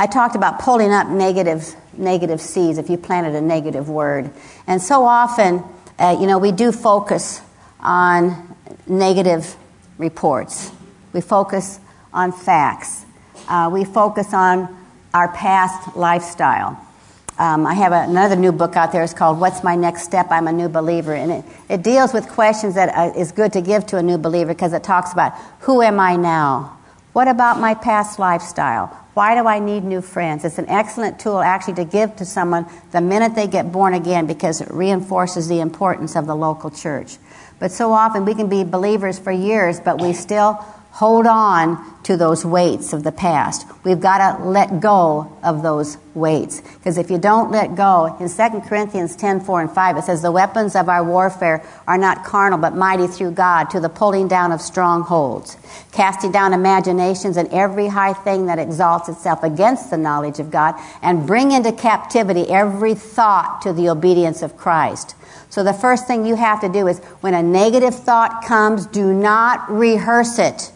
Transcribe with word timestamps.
I 0.00 0.06
talked 0.06 0.36
about 0.36 0.60
pulling 0.60 0.92
up 0.92 1.08
negative, 1.08 1.74
negative 1.96 2.40
seeds 2.40 2.78
if 2.78 2.88
you 2.88 2.96
planted 2.96 3.34
a 3.34 3.40
negative 3.40 3.88
word. 3.88 4.30
And 4.68 4.80
so 4.80 5.04
often, 5.04 5.64
uh, 5.98 6.16
you 6.20 6.28
know, 6.28 6.38
we 6.38 6.52
do 6.52 6.70
focus 6.70 7.40
on 7.80 8.56
negative 8.86 9.56
reports. 9.98 10.70
We 11.12 11.20
focus 11.20 11.80
on 12.12 12.30
facts. 12.30 13.04
Uh, 13.48 13.70
we 13.72 13.84
focus 13.84 14.32
on 14.32 14.68
our 15.12 15.32
past 15.32 15.96
lifestyle. 15.96 16.80
Um, 17.36 17.66
I 17.66 17.74
have 17.74 17.92
another 17.92 18.36
new 18.36 18.52
book 18.52 18.76
out 18.76 18.92
there. 18.92 19.02
It's 19.02 19.14
called 19.14 19.40
What's 19.40 19.64
My 19.64 19.74
Next 19.74 20.02
Step? 20.02 20.28
I'm 20.30 20.46
a 20.46 20.52
New 20.52 20.68
Believer. 20.68 21.14
And 21.14 21.32
it, 21.32 21.44
it 21.68 21.82
deals 21.82 22.12
with 22.12 22.28
questions 22.28 22.76
that 22.76 22.88
uh, 22.94 23.18
is 23.18 23.32
good 23.32 23.52
to 23.54 23.60
give 23.60 23.86
to 23.86 23.96
a 23.96 24.02
new 24.02 24.18
believer 24.18 24.54
because 24.54 24.72
it 24.72 24.84
talks 24.84 25.12
about 25.12 25.32
who 25.60 25.82
am 25.82 25.98
I 25.98 26.14
now? 26.14 26.78
What 27.14 27.26
about 27.26 27.58
my 27.58 27.74
past 27.74 28.20
lifestyle? 28.20 28.96
Why 29.18 29.34
do 29.34 29.48
I 29.48 29.58
need 29.58 29.82
new 29.82 30.00
friends? 30.00 30.44
It's 30.44 30.58
an 30.58 30.68
excellent 30.68 31.18
tool 31.18 31.40
actually 31.40 31.74
to 31.74 31.84
give 31.84 32.14
to 32.18 32.24
someone 32.24 32.66
the 32.92 33.00
minute 33.00 33.34
they 33.34 33.48
get 33.48 33.72
born 33.72 33.92
again 33.92 34.28
because 34.28 34.60
it 34.60 34.70
reinforces 34.70 35.48
the 35.48 35.58
importance 35.58 36.14
of 36.14 36.28
the 36.28 36.36
local 36.36 36.70
church. 36.70 37.16
But 37.58 37.72
so 37.72 37.90
often 37.92 38.24
we 38.24 38.36
can 38.36 38.48
be 38.48 38.62
believers 38.62 39.18
for 39.18 39.32
years, 39.32 39.80
but 39.80 40.00
we 40.00 40.12
still 40.12 40.64
hold 40.90 41.26
on 41.26 42.02
to 42.02 42.16
those 42.16 42.44
weights 42.44 42.92
of 42.92 43.04
the 43.04 43.12
past. 43.12 43.66
We've 43.84 44.00
got 44.00 44.38
to 44.38 44.44
let 44.44 44.80
go 44.80 45.36
of 45.42 45.62
those 45.62 45.98
weights. 46.14 46.60
Because 46.60 46.96
if 46.96 47.10
you 47.10 47.18
don't 47.18 47.50
let 47.50 47.76
go, 47.76 48.16
in 48.18 48.28
2 48.28 48.60
Corinthians 48.66 49.14
10 49.14 49.40
4 49.40 49.60
and 49.60 49.70
5, 49.70 49.96
it 49.98 50.04
says, 50.04 50.22
The 50.22 50.32
weapons 50.32 50.74
of 50.74 50.88
our 50.88 51.04
warfare 51.04 51.62
are 51.86 51.98
not 51.98 52.24
carnal, 52.24 52.58
but 52.58 52.74
mighty 52.74 53.06
through 53.06 53.32
God 53.32 53.64
to 53.70 53.78
the 53.78 53.88
pulling 53.90 54.26
down 54.26 54.52
of 54.52 54.60
strongholds, 54.60 55.56
casting 55.92 56.32
down 56.32 56.52
imaginations 56.52 57.36
and 57.36 57.48
every 57.50 57.88
high 57.88 58.14
thing 58.14 58.46
that 58.46 58.58
exalts 58.58 59.08
itself 59.08 59.42
against 59.42 59.90
the 59.90 59.98
knowledge 59.98 60.40
of 60.40 60.50
God, 60.50 60.74
and 61.02 61.26
bring 61.26 61.52
into 61.52 61.72
captivity 61.72 62.48
every 62.48 62.94
thought 62.94 63.60
to 63.62 63.72
the 63.72 63.90
obedience 63.90 64.42
of 64.42 64.56
Christ. 64.56 65.14
So 65.50 65.62
the 65.62 65.72
first 65.72 66.06
thing 66.06 66.26
you 66.26 66.36
have 66.36 66.60
to 66.62 66.68
do 66.68 66.88
is 66.88 66.98
when 67.20 67.34
a 67.34 67.42
negative 67.42 67.94
thought 67.94 68.44
comes, 68.44 68.86
do 68.86 69.12
not 69.12 69.70
rehearse 69.70 70.38
it. 70.38 70.72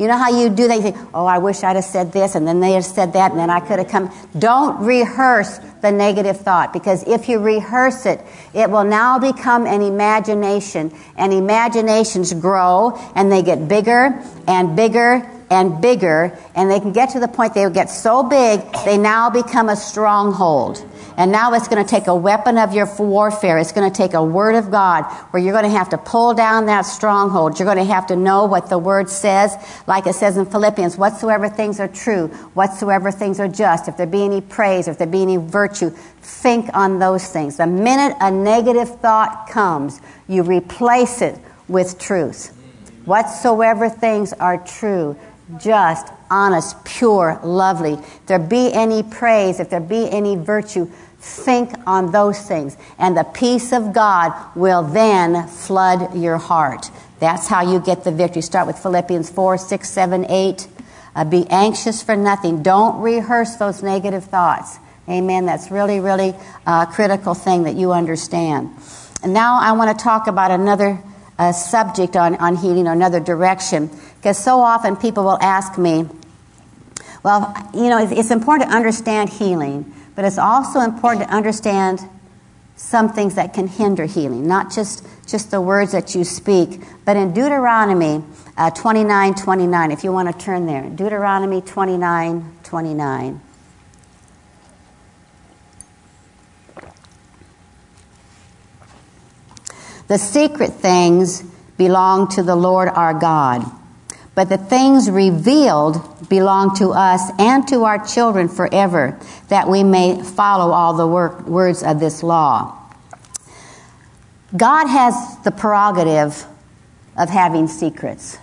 You 0.00 0.08
know 0.08 0.16
how 0.16 0.30
you 0.30 0.48
do 0.48 0.66
that? 0.66 0.76
You 0.76 0.82
think, 0.82 0.96
oh, 1.12 1.26
I 1.26 1.36
wish 1.36 1.62
I'd 1.62 1.76
have 1.76 1.84
said 1.84 2.10
this, 2.10 2.34
and 2.34 2.48
then 2.48 2.60
they 2.60 2.72
have 2.72 2.86
said 2.86 3.12
that, 3.12 3.32
and 3.32 3.38
then 3.38 3.50
I 3.50 3.60
could 3.60 3.78
have 3.78 3.88
come. 3.88 4.10
Don't 4.38 4.82
rehearse 4.82 5.58
the 5.82 5.92
negative 5.92 6.40
thought, 6.40 6.72
because 6.72 7.06
if 7.06 7.28
you 7.28 7.38
rehearse 7.38 8.06
it, 8.06 8.24
it 8.54 8.70
will 8.70 8.84
now 8.84 9.18
become 9.18 9.66
an 9.66 9.82
imagination, 9.82 10.90
and 11.18 11.34
imaginations 11.34 12.32
grow, 12.32 12.98
and 13.14 13.30
they 13.30 13.42
get 13.42 13.68
bigger 13.68 14.18
and 14.48 14.74
bigger 14.74 15.30
and 15.50 15.82
bigger, 15.82 16.34
and 16.54 16.70
they 16.70 16.80
can 16.80 16.94
get 16.94 17.10
to 17.10 17.20
the 17.20 17.28
point 17.28 17.52
they 17.52 17.68
get 17.68 17.90
so 17.90 18.22
big, 18.22 18.62
they 18.86 18.96
now 18.96 19.28
become 19.28 19.68
a 19.68 19.76
stronghold. 19.76 20.82
And 21.20 21.30
now 21.30 21.52
it's 21.52 21.68
going 21.68 21.84
to 21.84 21.88
take 21.88 22.06
a 22.06 22.14
weapon 22.14 22.56
of 22.56 22.72
your 22.72 22.88
warfare. 22.98 23.58
It's 23.58 23.72
going 23.72 23.90
to 23.90 23.94
take 23.94 24.14
a 24.14 24.24
word 24.24 24.54
of 24.54 24.70
God 24.70 25.02
where 25.32 25.42
you're 25.42 25.52
going 25.52 25.70
to 25.70 25.78
have 25.78 25.90
to 25.90 25.98
pull 25.98 26.32
down 26.32 26.64
that 26.64 26.86
stronghold. 26.86 27.58
You're 27.58 27.66
going 27.66 27.76
to 27.86 27.92
have 27.92 28.06
to 28.06 28.16
know 28.16 28.46
what 28.46 28.70
the 28.70 28.78
word 28.78 29.10
says, 29.10 29.54
like 29.86 30.06
it 30.06 30.14
says 30.14 30.38
in 30.38 30.46
Philippians, 30.46 30.96
whatsoever 30.96 31.50
things 31.50 31.78
are 31.78 31.88
true, 31.88 32.28
whatsoever 32.54 33.10
things 33.10 33.38
are 33.38 33.48
just, 33.48 33.86
if 33.86 33.98
there 33.98 34.06
be 34.06 34.24
any 34.24 34.40
praise, 34.40 34.88
if 34.88 34.96
there 34.96 35.06
be 35.06 35.20
any 35.20 35.36
virtue, 35.36 35.90
think 35.90 36.70
on 36.72 36.98
those 36.98 37.30
things. 37.30 37.58
The 37.58 37.66
minute 37.66 38.16
a 38.18 38.30
negative 38.30 38.88
thought 39.00 39.46
comes, 39.50 40.00
you 40.26 40.42
replace 40.42 41.20
it 41.20 41.38
with 41.68 41.98
truth. 41.98 42.56
Whatsoever 43.04 43.90
things 43.90 44.32
are 44.32 44.56
true, 44.56 45.18
just, 45.58 46.06
honest, 46.30 46.82
pure, 46.84 47.38
lovely. 47.42 47.94
If 47.94 48.26
there 48.26 48.38
be 48.38 48.72
any 48.72 49.02
praise, 49.02 49.60
if 49.60 49.68
there 49.68 49.80
be 49.80 50.08
any 50.10 50.36
virtue, 50.36 50.90
Think 51.20 51.72
on 51.86 52.12
those 52.12 52.40
things, 52.40 52.76
and 52.98 53.16
the 53.16 53.24
peace 53.24 53.72
of 53.72 53.92
God 53.92 54.32
will 54.56 54.82
then 54.82 55.46
flood 55.48 56.16
your 56.16 56.38
heart. 56.38 56.90
That's 57.18 57.46
how 57.46 57.70
you 57.70 57.78
get 57.78 58.04
the 58.04 58.10
victory. 58.10 58.40
Start 58.40 58.66
with 58.66 58.78
Philippians 58.78 59.28
4, 59.28 59.58
6, 59.58 59.88
7, 59.88 60.26
8. 60.30 60.68
Uh, 61.14 61.24
be 61.24 61.46
anxious 61.50 62.02
for 62.02 62.16
nothing. 62.16 62.62
Don't 62.62 63.02
rehearse 63.02 63.56
those 63.56 63.82
negative 63.82 64.24
thoughts. 64.24 64.78
Amen. 65.08 65.44
That's 65.44 65.70
really, 65.70 66.00
really 66.00 66.30
a 66.30 66.70
uh, 66.70 66.86
critical 66.86 67.34
thing 67.34 67.64
that 67.64 67.74
you 67.74 67.92
understand. 67.92 68.70
And 69.22 69.34
now 69.34 69.58
I 69.60 69.72
want 69.72 69.96
to 69.96 70.02
talk 70.02 70.26
about 70.26 70.50
another 70.50 71.02
uh, 71.38 71.52
subject 71.52 72.16
on, 72.16 72.36
on 72.36 72.56
healing 72.56 72.86
or 72.86 72.92
another 72.92 73.20
direction. 73.20 73.90
Because 74.16 74.42
so 74.42 74.60
often 74.60 74.96
people 74.96 75.24
will 75.24 75.38
ask 75.42 75.76
me, 75.78 76.08
well, 77.22 77.54
you 77.74 77.88
know, 77.90 77.98
it's 77.98 78.30
important 78.30 78.70
to 78.70 78.76
understand 78.76 79.28
healing. 79.28 79.92
But 80.20 80.26
it's 80.26 80.36
also 80.36 80.80
important 80.80 81.26
to 81.26 81.34
understand 81.34 82.06
some 82.76 83.10
things 83.10 83.36
that 83.36 83.54
can 83.54 83.66
hinder 83.66 84.04
healing, 84.04 84.46
not 84.46 84.70
just, 84.70 85.02
just 85.26 85.50
the 85.50 85.62
words 85.62 85.92
that 85.92 86.14
you 86.14 86.24
speak. 86.24 86.82
But 87.06 87.16
in 87.16 87.32
Deuteronomy 87.32 88.22
uh, 88.54 88.68
29 88.68 89.34
29, 89.34 89.90
if 89.90 90.04
you 90.04 90.12
want 90.12 90.30
to 90.30 90.38
turn 90.38 90.66
there, 90.66 90.82
Deuteronomy 90.90 91.62
29 91.62 92.52
29. 92.62 93.40
The 100.08 100.18
secret 100.18 100.74
things 100.74 101.42
belong 101.78 102.28
to 102.32 102.42
the 102.42 102.56
Lord 102.56 102.90
our 102.90 103.14
God 103.14 103.79
but 104.40 104.48
the 104.48 104.56
things 104.56 105.10
revealed 105.10 106.00
belong 106.30 106.74
to 106.74 106.92
us 106.92 107.30
and 107.38 107.68
to 107.68 107.84
our 107.84 108.02
children 108.06 108.48
forever, 108.48 109.20
that 109.48 109.68
we 109.68 109.84
may 109.84 110.22
follow 110.22 110.72
all 110.72 110.94
the 110.94 111.06
work, 111.06 111.46
words 111.46 111.82
of 111.82 112.00
this 112.00 112.22
law. 112.22 112.74
God 114.56 114.86
has 114.86 115.36
the 115.44 115.50
prerogative 115.50 116.46
of 117.18 117.28
having 117.28 117.68
secrets. 117.68 118.38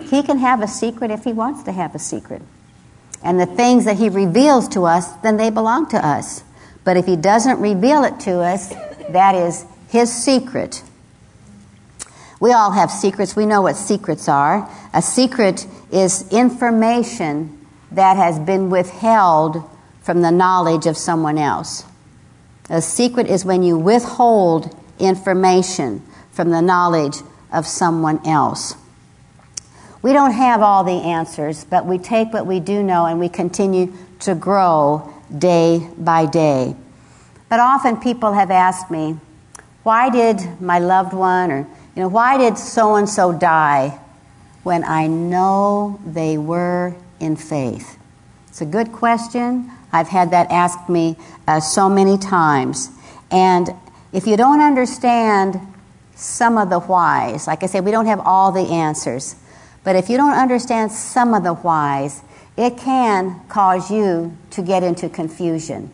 He 0.00 0.22
can 0.22 0.38
have 0.38 0.62
a 0.62 0.66
secret 0.66 1.10
if 1.10 1.24
he 1.24 1.34
wants 1.34 1.62
to 1.64 1.72
have 1.72 1.94
a 1.94 1.98
secret. 1.98 2.40
And 3.22 3.38
the 3.38 3.44
things 3.44 3.84
that 3.84 3.98
he 3.98 4.08
reveals 4.08 4.66
to 4.68 4.86
us, 4.86 5.12
then 5.16 5.36
they 5.36 5.50
belong 5.50 5.90
to 5.90 5.98
us. 5.98 6.42
But 6.84 6.96
if 6.96 7.04
he 7.04 7.16
doesn't 7.16 7.60
reveal 7.60 8.02
it 8.04 8.18
to 8.20 8.40
us, 8.40 8.70
that 9.10 9.34
is 9.34 9.66
his 9.90 10.10
secret. 10.10 10.82
We 12.40 12.52
all 12.52 12.70
have 12.70 12.90
secrets. 12.90 13.36
We 13.36 13.46
know 13.46 13.60
what 13.60 13.76
secrets 13.76 14.28
are. 14.28 14.68
A 14.94 15.02
secret 15.02 15.66
is 15.92 16.26
information 16.32 17.66
that 17.92 18.16
has 18.16 18.38
been 18.38 18.70
withheld 18.70 19.62
from 20.00 20.22
the 20.22 20.30
knowledge 20.30 20.86
of 20.86 20.96
someone 20.96 21.36
else. 21.36 21.84
A 22.70 22.80
secret 22.80 23.26
is 23.26 23.44
when 23.44 23.62
you 23.62 23.76
withhold 23.76 24.74
information 24.98 26.02
from 26.32 26.50
the 26.50 26.62
knowledge 26.62 27.16
of 27.52 27.66
someone 27.66 28.26
else. 28.26 28.74
We 30.02 30.14
don't 30.14 30.32
have 30.32 30.62
all 30.62 30.82
the 30.82 30.92
answers, 30.92 31.64
but 31.64 31.84
we 31.84 31.98
take 31.98 32.32
what 32.32 32.46
we 32.46 32.58
do 32.58 32.82
know 32.82 33.04
and 33.04 33.20
we 33.20 33.28
continue 33.28 33.92
to 34.20 34.34
grow 34.34 35.12
day 35.36 35.86
by 35.98 36.24
day. 36.24 36.74
But 37.50 37.60
often 37.60 37.98
people 37.98 38.32
have 38.32 38.50
asked 38.50 38.90
me, 38.90 39.18
why 39.82 40.08
did 40.08 40.60
my 40.60 40.78
loved 40.78 41.12
one 41.12 41.50
or 41.50 41.66
you 41.94 42.02
know, 42.02 42.08
why 42.08 42.38
did 42.38 42.56
so 42.56 42.94
and 42.96 43.08
so 43.08 43.32
die 43.32 43.98
when 44.62 44.84
I 44.84 45.06
know 45.06 46.00
they 46.06 46.38
were 46.38 46.94
in 47.18 47.36
faith? 47.36 47.98
It's 48.48 48.60
a 48.60 48.66
good 48.66 48.92
question. 48.92 49.70
I've 49.92 50.08
had 50.08 50.30
that 50.30 50.50
asked 50.50 50.88
me 50.88 51.16
uh, 51.48 51.60
so 51.60 51.88
many 51.88 52.16
times. 52.16 52.90
And 53.30 53.70
if 54.12 54.26
you 54.26 54.36
don't 54.36 54.60
understand 54.60 55.60
some 56.14 56.58
of 56.58 56.70
the 56.70 56.80
whys, 56.80 57.46
like 57.46 57.62
I 57.62 57.66
said, 57.66 57.84
we 57.84 57.90
don't 57.90 58.06
have 58.06 58.20
all 58.20 58.52
the 58.52 58.68
answers, 58.68 59.36
but 59.84 59.96
if 59.96 60.08
you 60.08 60.16
don't 60.16 60.34
understand 60.34 60.92
some 60.92 61.34
of 61.34 61.42
the 61.42 61.54
whys, 61.54 62.22
it 62.56 62.76
can 62.76 63.40
cause 63.48 63.90
you 63.90 64.36
to 64.50 64.62
get 64.62 64.82
into 64.82 65.08
confusion. 65.08 65.90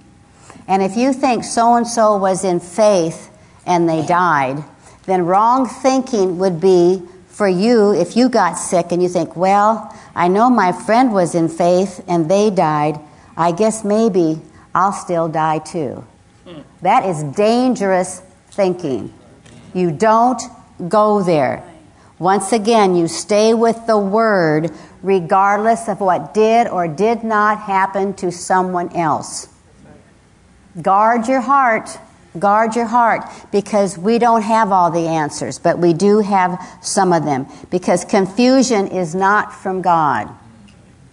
And 0.67 0.83
if 0.83 0.97
you 0.97 1.13
think 1.13 1.45
so 1.45 1.75
and 1.75 1.87
so 1.87 2.17
was 2.17 2.45
in 2.45 2.59
faith 2.59 3.31
and 3.65 3.89
they 3.89 4.05
died, 4.05 4.65
then 5.07 5.25
wrong 5.25 5.67
thinking 5.67 6.39
would 6.39 6.61
be 6.61 7.03
for 7.29 7.49
you 7.49 7.93
if 7.93 8.17
you 8.17 8.29
got 8.29 8.55
sick 8.55 8.93
and 8.93 9.03
you 9.03 9.09
think, 9.09 9.37
well, 9.37 9.95
I 10.15 10.29
know 10.29 10.51
my 10.51 10.73
friend 10.73 11.13
was 11.13 11.35
in 11.35 11.49
faith 11.49 12.05
and 12.09 12.31
they 12.31 12.51
died. 12.51 12.99
I 13.37 13.53
guess 13.53 13.85
maybe 13.85 14.41
I'll 14.75 14.93
still 14.93 15.29
die 15.29 15.59
too. 15.59 16.05
That 16.83 17.05
is 17.05 17.23
dangerous 17.23 18.21
thinking. 18.51 19.13
You 19.75 19.91
don't 19.91 20.41
go 20.89 21.23
there. 21.23 21.63
Once 22.19 22.53
again, 22.53 22.95
you 22.95 23.09
stay 23.09 23.53
with 23.53 23.87
the 23.87 23.99
word 23.99 24.71
regardless 25.03 25.89
of 25.89 26.01
what 26.01 26.33
did 26.33 26.67
or 26.67 26.89
did 26.89 27.23
not 27.23 27.61
happen 27.61 28.15
to 28.15 28.33
someone 28.33 28.91
else. 28.97 29.49
Guard 30.81 31.29
your 31.29 31.43
heart 31.43 31.99
Guard 32.39 32.77
your 32.77 32.87
heart 32.87 33.23
because 33.53 33.97
we 33.97 34.19
don't 34.19 34.43
have 34.43 34.73
all 34.73 34.91
the 34.91 35.07
answers, 35.07 35.59
but 35.59 35.79
we 35.79 35.93
do 35.93 36.21
have 36.21 36.61
some 36.83 37.13
of 37.13 37.25
them. 37.25 37.47
Because 37.71 38.05
confusion 38.05 38.89
is 38.89 39.15
not 39.15 39.55
from 39.55 39.83
God. 39.83 40.29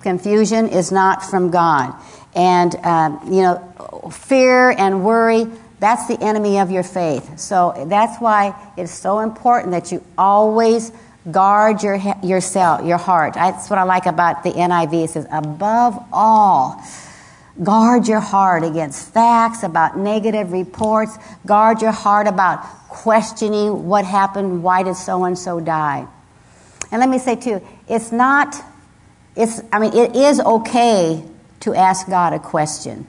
Confusion 0.01 0.67
is 0.67 0.91
not 0.91 1.23
from 1.23 1.51
God. 1.51 1.93
And, 2.35 2.75
uh, 2.75 3.19
you 3.25 3.41
know, 3.41 4.09
fear 4.11 4.71
and 4.71 5.03
worry, 5.05 5.47
that's 5.79 6.07
the 6.07 6.21
enemy 6.21 6.59
of 6.59 6.71
your 6.71 6.83
faith. 6.83 7.39
So 7.39 7.85
that's 7.89 8.19
why 8.21 8.55
it's 8.77 8.91
so 8.91 9.19
important 9.19 9.71
that 9.71 9.91
you 9.91 10.03
always 10.17 10.91
guard 11.31 11.83
your, 11.83 11.99
yourself, 12.23 12.85
your 12.85 12.97
heart. 12.97 13.33
That's 13.33 13.69
what 13.69 13.79
I 13.79 13.83
like 13.83 14.05
about 14.05 14.43
the 14.43 14.51
NIV. 14.51 15.03
It 15.05 15.09
says, 15.11 15.27
above 15.31 16.01
all, 16.11 16.81
guard 17.61 18.07
your 18.07 18.19
heart 18.19 18.63
against 18.63 19.13
facts, 19.13 19.63
about 19.63 19.97
negative 19.97 20.51
reports. 20.51 21.17
Guard 21.45 21.81
your 21.81 21.91
heart 21.91 22.27
about 22.27 22.63
questioning 22.89 23.87
what 23.87 24.05
happened, 24.05 24.63
why 24.63 24.83
did 24.83 24.95
so 24.95 25.23
and 25.25 25.37
so 25.37 25.59
die. 25.59 26.07
And 26.91 26.99
let 26.99 27.09
me 27.09 27.19
say 27.19 27.35
too, 27.35 27.61
it's 27.87 28.11
not, 28.11 28.55
it's, 29.35 29.61
I 29.71 29.79
mean, 29.79 29.93
it 29.93 30.15
is 30.15 30.39
okay 30.39 31.23
to 31.61 31.73
ask 31.73 32.07
God 32.07 32.33
a 32.33 32.39
question, 32.39 33.07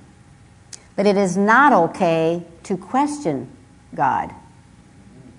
but 0.97 1.07
it 1.07 1.17
is 1.17 1.37
not 1.37 1.73
okay 1.73 2.43
to 2.65 2.77
question 2.77 3.49
God. 3.95 4.31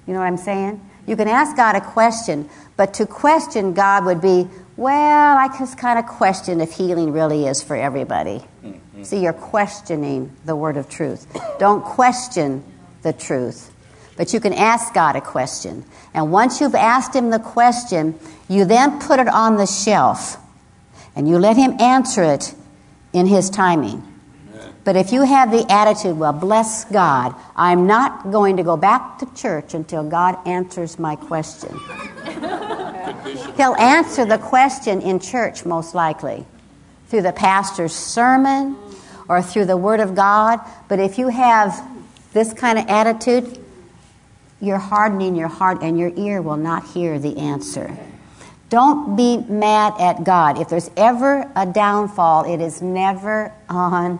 You 0.05 0.13
know 0.13 0.19
what 0.19 0.27
I'm 0.27 0.37
saying? 0.37 0.81
You 1.07 1.15
can 1.15 1.27
ask 1.27 1.55
God 1.55 1.75
a 1.75 1.81
question, 1.81 2.49
but 2.77 2.93
to 2.95 3.05
question 3.05 3.73
God 3.73 4.05
would 4.05 4.21
be, 4.21 4.47
well, 4.77 5.37
I 5.37 5.47
just 5.57 5.77
kind 5.77 5.97
of 5.97 6.05
question 6.05 6.61
if 6.61 6.73
healing 6.73 7.11
really 7.13 7.47
is 7.47 7.63
for 7.63 7.75
everybody. 7.75 8.43
Mm-hmm. 8.63 8.84
See, 9.03 9.21
you're 9.21 9.33
questioning 9.33 10.31
the 10.45 10.55
word 10.55 10.77
of 10.77 10.89
truth. 10.89 11.27
Don't 11.59 11.83
question 11.83 12.63
the 13.01 13.13
truth. 13.13 13.73
But 14.17 14.33
you 14.33 14.39
can 14.39 14.53
ask 14.53 14.93
God 14.93 15.15
a 15.15 15.21
question. 15.21 15.83
And 16.13 16.31
once 16.31 16.61
you've 16.61 16.75
asked 16.75 17.15
Him 17.15 17.29
the 17.29 17.39
question, 17.39 18.17
you 18.47 18.65
then 18.65 18.99
put 18.99 19.19
it 19.19 19.27
on 19.27 19.57
the 19.57 19.65
shelf 19.65 20.37
and 21.15 21.27
you 21.27 21.37
let 21.37 21.57
Him 21.57 21.79
answer 21.79 22.23
it 22.23 22.53
in 23.13 23.25
His 23.27 23.49
timing. 23.49 24.03
But 24.83 24.95
if 24.95 25.11
you 25.11 25.23
have 25.23 25.51
the 25.51 25.65
attitude, 25.69 26.17
well, 26.17 26.31
bless 26.31 26.85
God, 26.85 27.33
I'm 27.55 27.87
not 27.87 28.31
going 28.31 28.57
to 28.57 28.63
go 28.63 28.77
back 28.77 29.17
to 29.19 29.33
church 29.33 29.73
until 29.73 30.07
God 30.07 30.37
answers 30.47 30.99
my 30.99 31.15
question. 31.15 31.77
He'll 33.57 33.75
answer 33.75 34.25
the 34.25 34.37
question 34.37 35.01
in 35.01 35.19
church, 35.19 35.65
most 35.65 35.95
likely, 35.95 36.45
through 37.07 37.23
the 37.23 37.33
pastor's 37.33 37.93
sermon 37.93 38.77
or 39.27 39.41
through 39.41 39.65
the 39.65 39.77
Word 39.77 39.99
of 39.99 40.15
God. 40.15 40.59
But 40.87 40.99
if 40.99 41.17
you 41.17 41.29
have 41.29 41.87
this 42.33 42.53
kind 42.53 42.77
of 42.77 42.85
attitude, 42.87 43.59
you're 44.61 44.77
hardening 44.77 45.35
your 45.35 45.47
heart 45.47 45.81
and 45.81 45.97
your 45.97 46.11
ear 46.15 46.41
will 46.41 46.57
not 46.57 46.85
hear 46.87 47.19
the 47.19 47.37
answer. 47.37 47.97
Don't 48.69 49.15
be 49.15 49.37
mad 49.37 49.93
at 49.99 50.23
God. 50.23 50.59
If 50.59 50.69
there's 50.69 50.89
ever 50.97 51.49
a 51.55 51.65
downfall, 51.65 52.51
it 52.51 52.61
is 52.61 52.81
never 52.81 53.53
on 53.69 54.19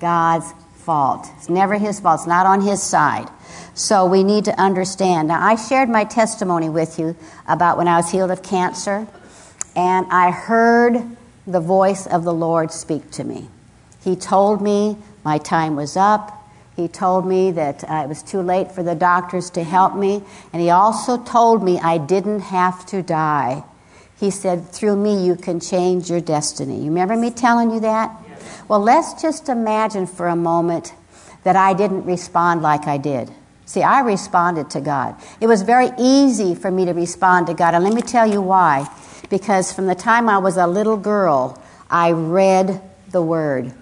God's 0.00 0.52
fault. 0.76 1.28
It's 1.36 1.48
never 1.48 1.74
his 1.74 2.00
fault. 2.00 2.20
It's 2.20 2.26
not 2.26 2.46
on 2.46 2.62
his 2.62 2.82
side. 2.82 3.28
So 3.74 4.06
we 4.06 4.24
need 4.24 4.46
to 4.46 4.60
understand. 4.60 5.28
Now, 5.28 5.44
I 5.44 5.56
shared 5.56 5.88
my 5.88 6.04
testimony 6.04 6.68
with 6.68 6.98
you 6.98 7.16
about 7.46 7.76
when 7.76 7.86
I 7.86 7.96
was 7.96 8.10
healed 8.10 8.30
of 8.30 8.42
cancer, 8.42 9.06
and 9.76 10.06
I 10.10 10.30
heard 10.30 11.16
the 11.46 11.60
voice 11.60 12.06
of 12.06 12.24
the 12.24 12.34
Lord 12.34 12.72
speak 12.72 13.10
to 13.12 13.24
me. 13.24 13.48
He 14.02 14.16
told 14.16 14.60
me 14.60 14.96
my 15.24 15.38
time 15.38 15.76
was 15.76 15.96
up. 15.96 16.38
He 16.76 16.88
told 16.88 17.26
me 17.26 17.50
that 17.52 17.84
uh, 17.84 18.02
it 18.04 18.08
was 18.08 18.22
too 18.22 18.40
late 18.40 18.72
for 18.72 18.82
the 18.82 18.94
doctors 18.94 19.50
to 19.50 19.62
help 19.62 19.94
me, 19.94 20.22
and 20.52 20.62
he 20.62 20.70
also 20.70 21.22
told 21.22 21.62
me 21.62 21.78
I 21.78 21.98
didn't 21.98 22.40
have 22.40 22.86
to 22.86 23.02
die. 23.02 23.62
He 24.18 24.30
said, 24.30 24.68
Through 24.68 24.96
me, 24.96 25.24
you 25.24 25.36
can 25.36 25.60
change 25.60 26.08
your 26.08 26.20
destiny. 26.20 26.78
You 26.78 26.86
remember 26.86 27.16
me 27.16 27.30
telling 27.30 27.70
you 27.70 27.80
that? 27.80 28.10
Well, 28.68 28.80
let's 28.80 29.20
just 29.20 29.48
imagine 29.48 30.06
for 30.06 30.28
a 30.28 30.36
moment 30.36 30.94
that 31.44 31.56
I 31.56 31.74
didn't 31.74 32.04
respond 32.04 32.62
like 32.62 32.86
I 32.86 32.98
did. 32.98 33.30
See, 33.66 33.82
I 33.82 34.00
responded 34.00 34.70
to 34.70 34.80
God. 34.80 35.16
It 35.40 35.46
was 35.46 35.62
very 35.62 35.90
easy 35.98 36.54
for 36.54 36.70
me 36.70 36.84
to 36.84 36.92
respond 36.92 37.48
to 37.48 37.54
God, 37.54 37.74
and 37.74 37.84
let 37.84 37.94
me 37.94 38.02
tell 38.02 38.26
you 38.26 38.40
why. 38.40 38.88
Because 39.28 39.72
from 39.72 39.86
the 39.86 39.94
time 39.94 40.28
I 40.28 40.38
was 40.38 40.56
a 40.56 40.66
little 40.66 40.96
girl, 40.96 41.60
I 41.90 42.12
read 42.12 42.80
the 43.10 43.22
Word. 43.22 43.72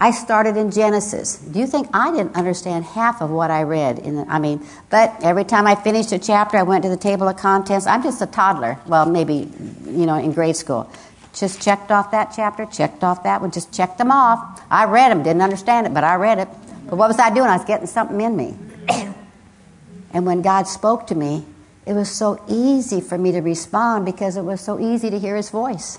I 0.00 0.12
started 0.12 0.56
in 0.56 0.70
Genesis. 0.70 1.38
Do 1.38 1.58
you 1.58 1.66
think 1.66 1.88
I 1.92 2.12
didn't 2.12 2.36
understand 2.36 2.84
half 2.84 3.20
of 3.20 3.30
what 3.30 3.50
I 3.50 3.64
read? 3.64 3.98
In 3.98 4.14
the, 4.14 4.26
I 4.28 4.38
mean, 4.38 4.64
but 4.90 5.12
every 5.24 5.42
time 5.42 5.66
I 5.66 5.74
finished 5.74 6.12
a 6.12 6.20
chapter, 6.20 6.56
I 6.56 6.62
went 6.62 6.84
to 6.84 6.88
the 6.88 6.96
table 6.96 7.26
of 7.26 7.36
contents. 7.36 7.84
I'm 7.84 8.04
just 8.04 8.22
a 8.22 8.26
toddler. 8.26 8.78
Well, 8.86 9.06
maybe, 9.06 9.50
you 9.84 10.06
know, 10.06 10.14
in 10.14 10.32
grade 10.32 10.54
school. 10.54 10.88
Just 11.34 11.60
checked 11.60 11.90
off 11.90 12.12
that 12.12 12.32
chapter, 12.34 12.64
checked 12.64 13.02
off 13.02 13.24
that 13.24 13.40
one, 13.40 13.50
just 13.50 13.72
checked 13.74 13.98
them 13.98 14.12
off. 14.12 14.62
I 14.70 14.84
read 14.84 15.10
them, 15.10 15.24
didn't 15.24 15.42
understand 15.42 15.88
it, 15.88 15.94
but 15.94 16.04
I 16.04 16.14
read 16.14 16.38
it. 16.38 16.48
But 16.88 16.96
what 16.96 17.08
was 17.08 17.18
I 17.18 17.34
doing? 17.34 17.48
I 17.48 17.56
was 17.56 17.66
getting 17.66 17.88
something 17.88 18.20
in 18.20 18.36
me. 18.36 18.56
and 20.12 20.24
when 20.24 20.42
God 20.42 20.68
spoke 20.68 21.08
to 21.08 21.16
me, 21.16 21.44
it 21.86 21.94
was 21.94 22.08
so 22.08 22.40
easy 22.48 23.00
for 23.00 23.18
me 23.18 23.32
to 23.32 23.40
respond 23.40 24.04
because 24.04 24.36
it 24.36 24.42
was 24.42 24.60
so 24.60 24.78
easy 24.78 25.10
to 25.10 25.18
hear 25.18 25.34
His 25.34 25.50
voice. 25.50 25.98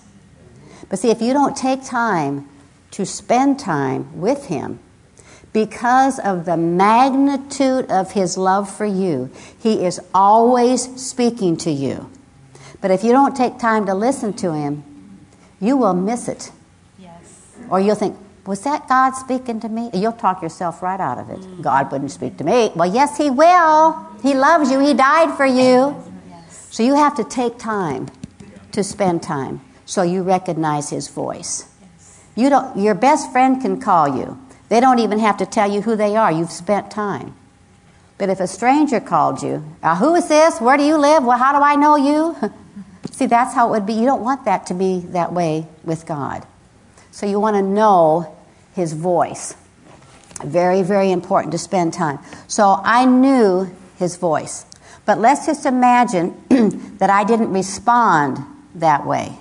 But 0.87 0.99
see, 0.99 1.11
if 1.11 1.21
you 1.21 1.33
don't 1.33 1.57
take 1.57 1.83
time 1.83 2.47
to 2.91 3.05
spend 3.05 3.59
time 3.59 4.19
with 4.19 4.47
Him, 4.47 4.79
because 5.51 6.19
of 6.19 6.45
the 6.45 6.57
magnitude 6.57 7.89
of 7.89 8.11
His 8.11 8.37
love 8.37 8.69
for 8.69 8.85
you, 8.85 9.31
He 9.59 9.85
is 9.85 9.99
always 10.13 10.83
speaking 11.01 11.57
to 11.57 11.71
you. 11.71 12.09
But 12.81 12.91
if 12.91 13.03
you 13.03 13.11
don't 13.11 13.35
take 13.35 13.57
time 13.57 13.85
to 13.87 13.93
listen 13.93 14.33
to 14.33 14.53
Him, 14.53 14.83
you 15.59 15.75
will 15.75 15.93
miss 15.93 16.27
it. 16.27 16.51
Yes. 16.97 17.57
Or 17.69 17.79
you'll 17.79 17.95
think, 17.95 18.17
was 18.45 18.61
that 18.61 18.87
God 18.87 19.11
speaking 19.11 19.59
to 19.59 19.69
me? 19.69 19.91
You'll 19.93 20.13
talk 20.13 20.41
yourself 20.41 20.81
right 20.81 20.99
out 20.99 21.17
of 21.17 21.29
it. 21.29 21.39
Mm. 21.39 21.61
God 21.61 21.91
wouldn't 21.91 22.11
speak 22.11 22.37
to 22.37 22.43
me. 22.43 22.71
Well, 22.75 22.91
yes, 22.91 23.17
He 23.17 23.29
will. 23.29 24.07
He 24.23 24.33
loves 24.33 24.71
you. 24.71 24.79
He 24.79 24.93
died 24.93 25.35
for 25.35 25.45
you. 25.45 25.95
Yes. 26.29 26.67
So 26.71 26.83
you 26.83 26.95
have 26.95 27.15
to 27.17 27.23
take 27.23 27.57
time 27.59 28.09
to 28.71 28.83
spend 28.83 29.21
time 29.21 29.61
so 29.85 30.01
you 30.01 30.23
recognize 30.23 30.89
His 30.89 31.09
voice. 31.09 31.68
You 32.39 32.49
don't, 32.49 32.77
your 32.77 32.95
best 32.95 33.33
friend 33.33 33.61
can 33.61 33.81
call 33.81 34.15
you. 34.15 34.39
They 34.69 34.79
don't 34.79 34.99
even 34.99 35.19
have 35.19 35.35
to 35.37 35.45
tell 35.45 35.69
you 35.69 35.81
who 35.81 35.97
they 35.97 36.15
are. 36.15 36.31
You've 36.31 36.53
spent 36.53 36.89
time. 36.89 37.35
But 38.17 38.29
if 38.29 38.39
a 38.39 38.47
stranger 38.47 39.01
called 39.01 39.43
you, 39.43 39.61
uh, 39.83 39.97
who 39.97 40.15
is 40.15 40.29
this? 40.29 40.61
Where 40.61 40.77
do 40.77 40.83
you 40.83 40.97
live? 40.97 41.25
Well, 41.25 41.37
how 41.37 41.51
do 41.51 41.61
I 41.61 41.75
know 41.75 41.97
you? 41.97 42.37
See, 43.11 43.25
that's 43.25 43.53
how 43.53 43.67
it 43.67 43.71
would 43.71 43.85
be. 43.85 43.91
You 43.91 44.05
don't 44.05 44.21
want 44.21 44.45
that 44.45 44.67
to 44.67 44.73
be 44.73 45.01
that 45.09 45.33
way 45.33 45.67
with 45.83 46.05
God. 46.05 46.47
So 47.11 47.25
you 47.25 47.41
want 47.41 47.57
to 47.57 47.61
know 47.61 48.33
His 48.73 48.93
voice. 48.93 49.53
Very, 50.41 50.81
very 50.81 51.11
important 51.11 51.51
to 51.51 51.57
spend 51.57 51.93
time. 51.93 52.19
So 52.47 52.79
I 52.85 53.03
knew 53.03 53.69
His 53.97 54.15
voice. 54.15 54.65
But 55.05 55.19
let's 55.19 55.45
just 55.45 55.65
imagine 55.65 56.41
that 56.99 57.09
I 57.09 57.25
didn't 57.25 57.51
respond 57.51 58.37
that 58.75 59.05
way. 59.05 59.37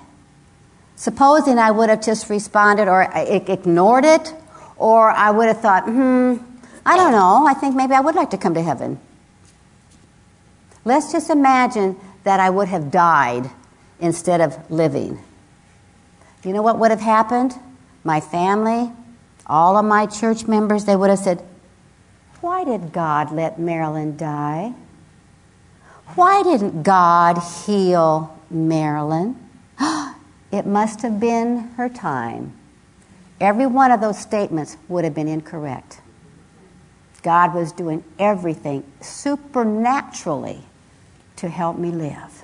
Supposing 0.99 1.57
I 1.57 1.71
would 1.71 1.87
have 1.87 2.01
just 2.01 2.29
responded 2.29 2.89
or 2.89 3.09
ignored 3.13 4.03
it, 4.03 4.33
or 4.75 5.09
I 5.09 5.31
would 5.31 5.47
have 5.47 5.61
thought, 5.61 5.85
hmm, 5.85 6.35
I 6.85 6.97
don't 6.97 7.13
know, 7.13 7.47
I 7.47 7.53
think 7.53 7.73
maybe 7.73 7.93
I 7.93 8.01
would 8.01 8.15
like 8.15 8.31
to 8.31 8.37
come 8.37 8.53
to 8.55 8.61
heaven. 8.61 8.99
Let's 10.83 11.13
just 11.13 11.29
imagine 11.29 11.95
that 12.25 12.41
I 12.41 12.49
would 12.49 12.67
have 12.67 12.91
died 12.91 13.49
instead 14.01 14.41
of 14.41 14.69
living. 14.69 15.17
You 16.43 16.51
know 16.51 16.61
what 16.61 16.77
would 16.79 16.91
have 16.91 16.99
happened? 16.99 17.55
My 18.03 18.19
family, 18.19 18.91
all 19.45 19.77
of 19.77 19.85
my 19.85 20.05
church 20.05 20.47
members, 20.47 20.83
they 20.83 20.97
would 20.97 21.09
have 21.09 21.19
said, 21.19 21.41
Why 22.41 22.65
did 22.65 22.91
God 22.91 23.31
let 23.31 23.57
Marilyn 23.57 24.17
die? 24.17 24.73
Why 26.15 26.43
didn't 26.43 26.83
God 26.83 27.37
heal 27.65 28.37
Marilyn? 28.49 29.48
It 30.51 30.65
must 30.65 31.01
have 31.01 31.19
been 31.19 31.69
her 31.77 31.89
time. 31.89 32.53
Every 33.39 33.65
one 33.65 33.91
of 33.91 34.01
those 34.01 34.19
statements 34.19 34.77
would 34.87 35.03
have 35.03 35.13
been 35.13 35.27
incorrect. 35.27 36.01
God 37.21 37.53
was 37.53 37.71
doing 37.71 38.03
everything 38.17 38.83
supernaturally 39.01 40.61
to 41.35 41.49
help 41.49 41.77
me 41.77 41.91
live. 41.91 42.43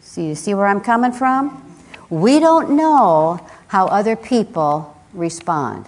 So 0.00 0.20
you 0.20 0.34
see 0.34 0.54
where 0.54 0.66
I'm 0.66 0.80
coming 0.80 1.12
from? 1.12 1.66
We 2.08 2.40
don't 2.40 2.76
know 2.76 3.46
how 3.68 3.86
other 3.86 4.16
people 4.16 4.96
respond. 5.12 5.86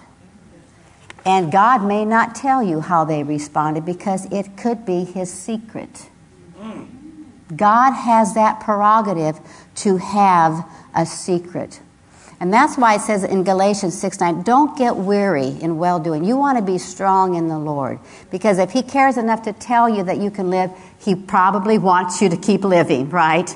And 1.25 1.51
God 1.51 1.83
may 1.83 2.03
not 2.05 2.35
tell 2.35 2.61
you 2.61 2.81
how 2.81 3.05
they 3.05 3.23
responded 3.23 3.85
because 3.85 4.25
it 4.31 4.57
could 4.57 4.85
be 4.85 5.03
His 5.03 5.31
secret. 5.31 6.09
Mm. 6.59 6.87
God 7.55 7.91
has 7.91 8.33
that 8.33 8.59
prerogative 8.59 9.39
to 9.75 9.97
have 9.97 10.65
a 10.95 11.05
secret. 11.05 11.79
And 12.39 12.53
that's 12.53 12.77
why 12.77 12.95
it 12.95 13.01
says 13.01 13.23
in 13.23 13.43
Galatians 13.43 13.97
6 13.99 14.19
9, 14.19 14.41
don't 14.43 14.77
get 14.77 14.97
weary 14.97 15.47
in 15.47 15.77
well 15.77 15.99
doing. 15.99 16.25
You 16.25 16.35
want 16.35 16.57
to 16.57 16.63
be 16.63 16.77
strong 16.77 17.35
in 17.35 17.47
the 17.47 17.57
Lord. 17.57 17.99
Because 18.31 18.59
if 18.59 18.71
He 18.71 18.81
cares 18.81 19.17
enough 19.17 19.43
to 19.43 19.53
tell 19.53 19.87
you 19.87 20.03
that 20.03 20.17
you 20.17 20.29
can 20.29 20.49
live, 20.49 20.71
He 20.99 21.15
probably 21.15 21.77
wants 21.77 22.21
you 22.21 22.29
to 22.29 22.37
keep 22.37 22.63
living, 22.63 23.09
right? 23.09 23.49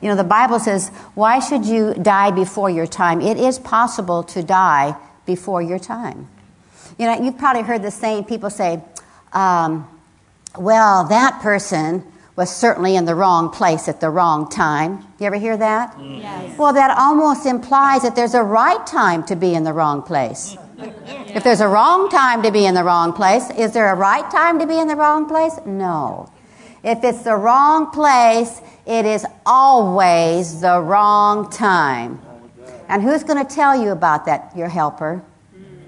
You 0.00 0.08
know, 0.08 0.16
the 0.16 0.24
Bible 0.24 0.58
says, 0.58 0.88
why 1.14 1.40
should 1.40 1.66
you 1.66 1.92
die 1.94 2.30
before 2.30 2.70
your 2.70 2.86
time? 2.86 3.20
It 3.20 3.36
is 3.36 3.58
possible 3.58 4.22
to 4.24 4.42
die 4.42 4.96
before 5.26 5.60
your 5.60 5.78
time. 5.78 6.28
You 6.98 7.06
know, 7.06 7.22
you've 7.22 7.38
probably 7.38 7.62
heard 7.62 7.82
the 7.82 7.90
saying 7.90 8.24
people 8.24 8.50
say, 8.50 8.82
um, 9.32 9.88
well, 10.56 11.04
that 11.08 11.40
person 11.42 12.04
was 12.40 12.48
certainly 12.48 12.96
in 12.96 13.04
the 13.04 13.14
wrong 13.14 13.50
place 13.50 13.86
at 13.86 14.00
the 14.00 14.08
wrong 14.08 14.48
time. 14.48 15.04
You 15.18 15.26
ever 15.26 15.36
hear 15.36 15.58
that? 15.58 15.94
Yes. 16.00 16.58
Well, 16.58 16.72
that 16.72 16.96
almost 16.96 17.44
implies 17.44 18.00
that 18.00 18.16
there's 18.16 18.32
a 18.32 18.42
right 18.42 18.84
time 18.86 19.24
to 19.24 19.36
be 19.36 19.54
in 19.54 19.62
the 19.62 19.74
wrong 19.74 20.02
place. 20.02 20.56
If 21.36 21.44
there's 21.44 21.60
a 21.60 21.68
wrong 21.68 22.08
time 22.08 22.42
to 22.42 22.50
be 22.50 22.64
in 22.64 22.74
the 22.74 22.82
wrong 22.82 23.12
place, 23.12 23.50
is 23.50 23.72
there 23.72 23.92
a 23.92 23.94
right 23.94 24.28
time 24.30 24.58
to 24.58 24.66
be 24.66 24.78
in 24.78 24.88
the 24.88 24.96
wrong 24.96 25.28
place? 25.28 25.52
No. 25.66 26.32
If 26.82 27.04
it's 27.04 27.22
the 27.22 27.36
wrong 27.36 27.90
place, 27.90 28.60
it 28.86 29.04
is 29.04 29.24
always 29.44 30.60
the 30.62 30.80
wrong 30.80 31.50
time. 31.50 32.20
And 32.88 33.02
who's 33.02 33.22
going 33.22 33.46
to 33.46 33.54
tell 33.54 33.80
you 33.80 33.90
about 33.90 34.24
that? 34.24 34.56
Your 34.56 34.68
helper, 34.68 35.22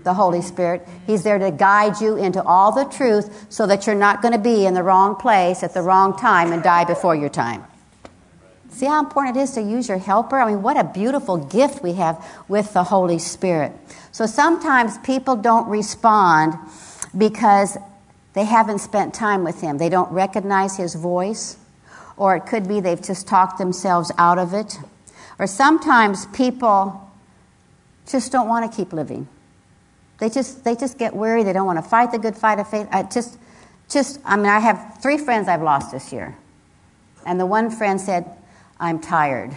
the 0.05 0.15
Holy 0.15 0.43
Spirit. 0.43 0.87
He's 1.07 1.23
there 1.23 1.39
to 1.39 1.51
guide 1.51 2.01
you 2.01 2.17
into 2.17 2.43
all 2.43 2.73
the 2.73 2.85
truth 2.85 3.47
so 3.49 3.67
that 3.67 3.87
you're 3.87 3.97
not 3.97 4.23
going 4.23 4.33
to 4.33 4.39
be 4.41 4.67
in 4.67 4.75
the 4.75 4.83
wrong 4.83 5.17
place 5.17 5.63
at 5.63 5.75
the 5.75 5.83
wrong 5.83 6.17
time 6.17 6.53
and 6.53 6.63
die 6.63 6.85
before 6.85 7.15
your 7.15 7.29
time. 7.29 7.65
See 8.71 8.87
how 8.87 9.01
important 9.01 9.37
it 9.37 9.41
is 9.41 9.53
to 9.53 9.63
use 9.63 9.89
your 9.89 9.99
helper? 9.99 10.41
I 10.41 10.51
mean, 10.51 10.63
what 10.63 10.79
a 10.79 10.85
beautiful 10.85 11.37
gift 11.37 11.83
we 11.83 11.93
have 11.95 12.27
with 12.49 12.73
the 12.73 12.85
Holy 12.85 13.19
Spirit. 13.19 13.73
So 14.13 14.25
sometimes 14.27 14.97
people 14.99 15.37
don't 15.37 15.69
respond 15.69 16.55
because 17.17 17.77
they 18.33 18.45
haven't 18.45 18.79
spent 18.79 19.13
time 19.13 19.45
with 19.45 19.61
Him. 19.61 19.77
They 19.77 19.91
don't 19.91 20.11
recognize 20.11 20.79
His 20.79 20.95
voice, 20.95 21.59
or 22.17 22.35
it 22.35 22.47
could 22.47 22.67
be 22.67 22.81
they've 22.81 23.03
just 23.03 23.29
talked 23.29 23.59
themselves 23.59 24.11
out 24.17 24.39
of 24.39 24.55
it. 24.55 24.79
Or 25.39 25.47
sometimes 25.47 26.27
people 26.27 27.11
just 28.07 28.33
don't 28.33 28.49
want 28.49 28.71
to 28.71 28.75
keep 28.75 28.93
living. 28.93 29.29
They 30.23 30.31
just, 30.31 30.63
they 30.63 30.77
just 30.77 30.99
get 30.99 31.17
weary. 31.17 31.43
They 31.43 31.53
don't 31.53 31.67
want 31.67 31.83
to 31.83 31.83
fight 31.83 32.13
the 32.13 32.19
good 32.21 32.37
fight 32.37 32.61
of 32.61 32.71
faith. 32.71 32.87
I 32.93 33.03
just, 33.03 33.37
just, 33.89 34.21
I 34.25 34.37
mean, 34.37 34.47
I 34.47 34.61
have 34.61 34.99
three 35.03 35.19
friends 35.19 35.49
I've 35.49 35.63
lost 35.63 35.91
this 35.91 36.13
year. 36.13 36.37
And 37.27 37.41
the 37.41 37.45
one 37.45 37.73
friend 37.73 38.01
said, 38.01 38.31
I'm 38.79 39.01
tired. 39.01 39.51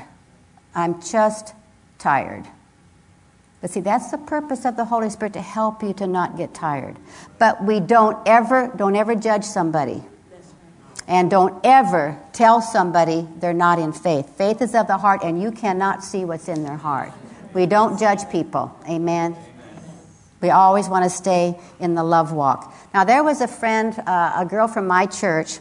I'm 0.74 1.04
just 1.04 1.54
tired. 2.00 2.46
But 3.62 3.70
see, 3.70 3.82
that's 3.82 4.10
the 4.10 4.18
purpose 4.18 4.66
of 4.66 4.76
the 4.76 4.86
Holy 4.86 5.12
Spirit 5.12 5.34
to 5.34 5.42
help 5.42 5.84
you 5.84 5.94
to 5.94 6.08
not 6.08 6.36
get 6.36 6.56
tired. 6.56 6.96
But 7.38 7.64
we 7.64 7.80
don't 7.80 8.18
ever, 8.28 8.74
don't 8.76 8.96
ever 8.96 9.14
judge 9.14 9.44
somebody. 9.44 10.04
And 11.08 11.30
don't 11.30 11.64
ever 11.64 12.20
tell 12.34 12.60
somebody 12.60 13.28
they're 13.38 13.54
not 13.54 13.78
in 13.78 13.94
faith. 13.94 14.36
Faith 14.36 14.64
is 14.64 14.74
of 14.74 14.88
the 14.88 14.98
heart, 14.98 15.22
and 15.24 15.40
you 15.40 15.52
cannot 15.52 16.04
see 16.04 16.26
what's 16.26 16.48
in 16.48 16.64
their 16.64 16.78
heart. 16.78 17.12
We 17.54 17.68
don't 17.68 18.00
judge 18.00 18.28
people. 18.32 18.76
Amen. 18.90 19.38
We 20.42 20.50
always 20.50 20.88
want 20.90 21.04
to 21.04 21.10
stay 21.10 21.58
in 21.80 21.96
the 21.96 22.04
love 22.04 22.32
walk. 22.32 22.74
Now, 22.94 23.04
there 23.04 23.24
was 23.24 23.42
a 23.42 23.48
friend, 23.48 23.98
uh, 24.06 24.34
a 24.38 24.46
girl 24.46 24.68
from 24.68 24.88
my 24.88 25.06
church, 25.06 25.60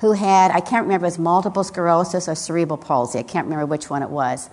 who 0.00 0.12
had, 0.12 0.50
I 0.50 0.60
can't 0.60 0.84
remember, 0.84 1.06
it 1.06 1.08
was 1.08 1.18
multiple 1.18 1.64
sclerosis 1.64 2.28
or 2.28 2.34
cerebral 2.34 2.76
palsy. 2.76 3.18
I 3.18 3.22
can't 3.22 3.46
remember 3.46 3.66
which 3.66 3.88
one 3.88 4.02
it 4.02 4.10
was. 4.10 4.50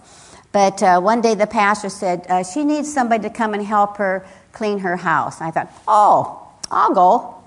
But 0.53 0.81
uh, 0.81 1.01
one 1.01 1.19
day 1.21 1.35
the 1.35 1.47
pastor 1.47 1.89
said, 1.89 2.25
uh, 2.29 2.43
she 2.43 2.63
needs 2.63 2.93
somebody 2.93 3.23
to 3.23 3.29
come 3.29 3.53
and 3.53 3.65
help 3.65 3.97
her 3.97 4.25
clean 4.51 4.79
her 4.79 4.95
house. 4.95 5.39
And 5.39 5.47
I 5.47 5.51
thought, 5.51 5.73
oh, 5.87 6.47
I'll 6.71 6.93
go. 6.93 7.42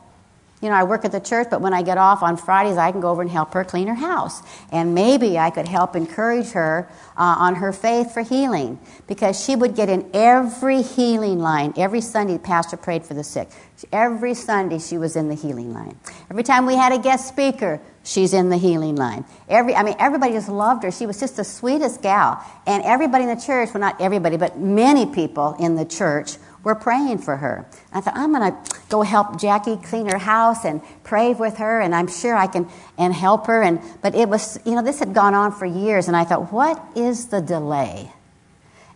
You 0.67 0.73
know, 0.73 0.79
I 0.79 0.83
work 0.83 1.05
at 1.05 1.13
the 1.13 1.21
church, 1.21 1.47
but 1.49 1.61
when 1.61 1.73
I 1.73 1.83
get 1.83 1.97
off 1.97 2.25
on 2.25 2.37
Fridays, 2.37 2.77
I 2.77 2.91
can 2.91 3.01
go 3.01 3.11
over 3.11 3.23
and 3.23 3.31
help 3.31 3.55
her 3.55 3.63
clean 3.63 3.87
her 3.87 3.95
house. 3.95 4.43
And 4.73 4.97
maybe 4.97 5.39
I 5.39 5.51
could 5.51 5.69
help 5.69 5.95
encourage 5.95 6.51
her 6.51 6.89
uh, 7.17 7.37
on 7.39 7.55
her 7.55 7.73
faith 7.73 8.13
for 8.13 8.23
healing 8.23 8.81
because 9.07 9.41
she 9.41 9.55
would 9.55 9.77
get 9.77 9.89
in 9.89 10.11
every 10.13 10.83
healing 10.83 11.39
line. 11.39 11.73
Every 11.77 12.01
Sunday, 12.01 12.37
pastor 12.39 12.77
prayed 12.77 13.05
for 13.05 13.15
the 13.15 13.23
sick. 13.23 13.49
Every 13.93 14.35
Sunday, 14.35 14.81
she 14.81 14.99
was 14.99 15.15
in 15.15 15.29
the 15.29 15.37
healing 15.37 15.73
line. 15.73 15.97
Every 16.33 16.43
time 16.43 16.67
we 16.67 16.75
had 16.75 16.91
a 16.91 16.99
guest 16.99 17.29
speaker, 17.29 17.81
she's 18.03 18.35
in 18.35 18.49
the 18.49 18.57
healing 18.57 18.97
line. 18.97 19.25
Every, 19.49 19.73
I 19.73 19.85
mean, 19.85 19.95
everybody 20.01 20.33
just 20.33 20.49
loved 20.49 20.83
her. 20.83 20.91
She 20.91 21.07
was 21.07 21.21
just 21.21 21.37
the 21.37 21.45
sweetest 21.45 22.03
gal. 22.03 22.45
And 22.67 22.83
everybody 22.83 23.23
in 23.23 23.33
the 23.33 23.41
church, 23.41 23.73
well, 23.73 23.81
not 23.83 24.01
everybody, 24.01 24.37
but 24.37 24.59
many 24.59 25.07
people 25.07 25.55
in 25.61 25.77
the 25.77 25.85
church 25.85 26.39
were 26.67 26.75
praying 26.75 27.17
for 27.19 27.37
her. 27.37 27.65
I 27.93 28.01
thought, 28.01 28.17
I'm 28.17 28.33
going 28.33 28.51
to 28.51 28.77
go 28.89 29.03
help 29.03 29.39
Jackie 29.39 29.77
clean 29.77 30.09
her 30.09 30.19
house 30.19 30.65
and 30.65 30.83
pray 31.05 31.33
with 31.33 31.59
her, 31.59 31.81
and 31.81 31.95
I'm 31.95 32.09
sure 32.09 32.35
I 32.35 32.49
can 32.49 32.69
and 32.99 33.15
help 33.15 33.47
her. 33.47 33.63
And 33.63 33.81
but 34.03 34.17
it 34.17 34.29
was, 34.29 34.59
you 34.65 34.75
know, 34.75 34.83
this 34.83 34.99
had 34.99 35.15
gone 35.15 35.33
on 35.33 35.53
for 35.53 35.65
years, 35.65 36.09
and 36.09 36.17
I 36.17 36.25
thought, 36.25 36.51
what 36.53 36.85
is 36.97 37.29
the 37.29 37.41
delay? 37.41 38.11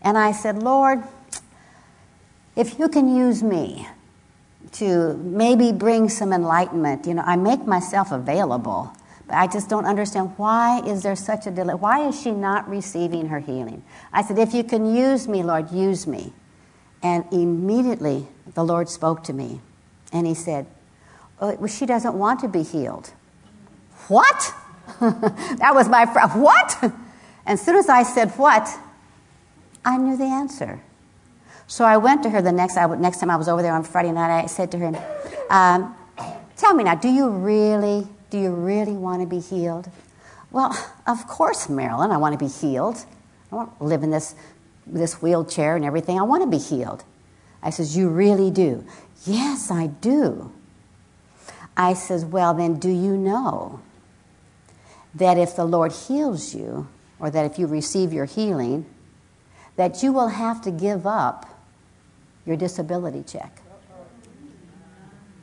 And 0.03 0.19
I 0.19 0.33
said, 0.33 0.65
Lord, 0.65 1.05
if 2.57 2.77
you 2.77 2.89
can 2.89 3.15
use 3.15 3.41
me 3.41 3.87
to 4.73 5.15
maybe 5.19 5.71
bring 5.71 6.09
some 6.09 6.33
enlightenment, 6.33 7.07
you 7.07 7.15
know, 7.15 7.23
I 7.25 7.37
make 7.37 7.67
myself 7.67 8.11
available. 8.11 8.91
But 9.29 9.37
I 9.37 9.47
just 9.47 9.69
don't 9.69 9.87
understand 9.87 10.33
why 10.39 10.83
is 10.85 11.05
there 11.05 11.15
such 11.15 11.47
a 11.47 11.53
delay? 11.53 11.75
Why 11.75 12.09
is 12.09 12.21
she 12.21 12.33
not 12.33 12.69
receiving 12.69 13.29
her 13.29 13.39
healing? 13.39 13.85
I 14.13 14.25
said, 14.25 14.41
if 14.41 14.55
you 14.55 14.65
can 14.65 14.93
use 14.93 15.29
me, 15.29 15.45
Lord, 15.45 15.71
use 15.71 16.09
me. 16.09 16.33
And 17.03 17.25
immediately 17.33 18.27
the 18.55 18.65
Lord 18.65 18.89
spoke 18.89 19.25
to 19.25 19.33
me 19.33 19.61
and 20.13 20.27
he 20.27 20.35
said, 20.35 20.67
oh, 21.41 21.67
She 21.67 21.87
doesn't 21.87 22.15
want 22.15 22.41
to 22.41 22.49
be 22.49 22.63
healed. 22.63 23.13
What? 24.09 24.55
that 25.01 25.73
was 25.73 25.89
my 25.89 26.07
fr- 26.07 26.39
what? 26.39 26.79
And 26.83 26.93
as 27.47 27.61
soon 27.61 27.77
as 27.77 27.89
I 27.89 28.03
said 28.03 28.31
what, 28.33 28.69
I 29.85 29.97
knew 29.97 30.17
the 30.17 30.25
answer. 30.25 30.81
So 31.67 31.85
I 31.85 31.97
went 31.97 32.23
to 32.25 32.31
her 32.31 32.43
the 32.43 32.53
next, 32.53 32.77
I, 32.77 32.87
next 32.97 33.21
time 33.21 33.31
I 33.31 33.37
was 33.37 33.49
over 33.49 33.63
there 33.63 33.73
on 33.73 33.85
Friday 33.85 34.13
night. 34.13 34.43
I 34.43 34.47
said 34.47 34.73
to 34.73 34.79
her, 34.79 35.47
um, 35.49 35.95
"Tell 36.57 36.75
me 36.75 36.85
now, 36.85 36.97
do 36.97 37.09
you 37.09 37.29
really, 37.29 38.09
do 38.29 38.39
you 38.39 38.51
really 38.51 38.93
want 38.93 39.23
to 39.23 39.27
be 39.27 39.39
healed?" 39.39 39.89
Well, 40.51 40.77
of 41.07 41.27
course, 41.29 41.69
Marilyn, 41.69 42.11
I 42.11 42.17
want 42.17 42.39
to 42.39 42.45
be 42.45 42.51
healed. 42.51 43.05
I 43.53 43.55
want 43.55 43.79
to 43.79 43.85
live 43.85 44.03
in 44.03 44.11
this 44.11 44.35
this 44.93 45.23
wheelchair 45.23 45.77
and 45.77 45.85
everything. 45.85 46.19
I 46.19 46.23
want 46.23 46.43
to 46.43 46.49
be 46.49 46.59
healed. 46.63 47.05
I 47.63 47.71
says, 47.71 47.97
You 47.97 48.09
really 48.09 48.51
do? 48.51 48.85
Yes, 49.25 49.71
I 49.71 49.89
do. 49.89 50.53
I 51.77 51.95
says, 51.95 52.25
Well, 52.25 52.55
then, 52.55 52.79
do 52.79 52.91
you 52.91 53.17
know 53.17 53.81
that 55.15 55.39
if 55.39 55.57
the 55.57 55.65
Lord 55.65 55.93
heals 55.93 56.55
you, 56.55 56.89
or 57.19 57.31
that 57.31 57.51
if 57.51 57.59
you 57.59 57.67
receive 57.67 58.13
your 58.13 58.25
healing, 58.25 58.87
that 59.77 60.03
you 60.03 60.13
will 60.13 60.29
have 60.29 60.63
to 60.63 60.71
give 60.71 61.07
up 61.07 61.47
your 62.47 62.57
disability 62.57 63.23
check? 63.23 63.61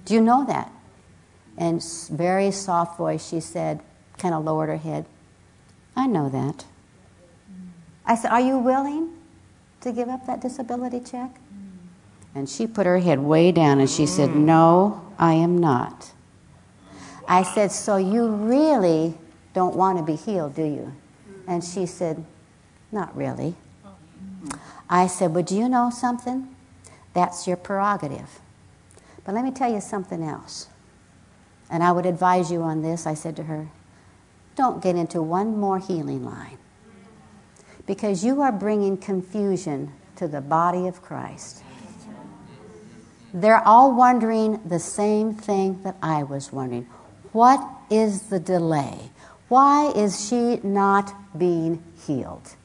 Do 0.05 0.13
you 0.13 0.21
know 0.21 0.45
that? 0.45 0.71
And 1.57 1.83
very 2.11 2.51
soft 2.51 2.97
voice, 2.97 3.27
she 3.27 3.39
said, 3.39 3.81
kind 4.17 4.33
of 4.33 4.43
lowered 4.43 4.69
her 4.69 4.77
head, 4.77 5.05
I 5.95 6.07
know 6.07 6.29
that. 6.29 6.65
I 8.05 8.15
said, 8.15 8.31
Are 8.31 8.39
you 8.39 8.57
willing? 8.57 9.16
To 9.87 9.93
give 9.93 10.09
up 10.09 10.25
that 10.27 10.41
disability 10.41 10.99
check? 10.99 11.31
And 12.35 12.47
she 12.47 12.67
put 12.67 12.85
her 12.85 12.99
head 12.99 13.19
way 13.19 13.51
down 13.51 13.79
and 13.79 13.89
she 13.89 14.05
said, 14.05 14.29
mm. 14.29 14.35
No, 14.35 15.13
I 15.17 15.33
am 15.33 15.57
not. 15.57 16.11
I 17.27 17.43
said, 17.43 17.71
So 17.71 17.97
you 17.97 18.27
really 18.27 19.17
don't 19.53 19.75
want 19.75 19.97
to 19.97 20.03
be 20.03 20.15
healed, 20.15 20.55
do 20.55 20.63
you? 20.63 20.93
And 21.47 21.63
she 21.63 21.85
said, 21.85 22.23
Not 22.91 23.15
really. 23.15 23.55
I 24.89 25.07
said, 25.07 25.33
do 25.45 25.55
you 25.55 25.67
know 25.67 25.89
something? 25.89 26.55
That's 27.13 27.47
your 27.47 27.57
prerogative. 27.57 28.39
But 29.25 29.35
let 29.35 29.43
me 29.43 29.51
tell 29.51 29.71
you 29.71 29.81
something 29.81 30.23
else. 30.23 30.67
And 31.69 31.83
I 31.83 31.91
would 31.91 32.05
advise 32.05 32.51
you 32.51 32.61
on 32.61 32.83
this. 32.83 33.05
I 33.05 33.13
said 33.13 33.35
to 33.37 33.43
her, 33.43 33.67
Don't 34.55 34.81
get 34.81 34.95
into 34.95 35.21
one 35.21 35.57
more 35.57 35.79
healing 35.79 36.23
line 36.23 36.57
because 37.87 38.23
you 38.23 38.41
are 38.41 38.51
bringing 38.51 38.97
confusion 38.97 39.91
to 40.17 40.27
the 40.27 40.41
body 40.41 40.87
of 40.87 41.01
Christ. 41.01 41.63
They're 43.33 43.65
all 43.65 43.95
wondering 43.95 44.61
the 44.67 44.79
same 44.79 45.33
thing 45.33 45.81
that 45.83 45.95
I 46.01 46.23
was 46.23 46.51
wondering. 46.51 46.87
What 47.31 47.65
is 47.89 48.23
the 48.23 48.39
delay? 48.39 49.09
Why 49.47 49.91
is 49.95 50.27
she 50.27 50.59
not 50.63 51.13
being 51.37 51.81
healed? 52.05 52.55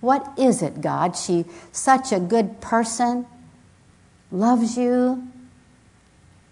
What 0.00 0.32
is 0.38 0.62
it, 0.62 0.80
God? 0.80 1.16
She 1.16 1.44
such 1.70 2.12
a 2.12 2.18
good 2.18 2.60
person, 2.60 3.26
loves 4.30 4.76
you. 4.76 5.28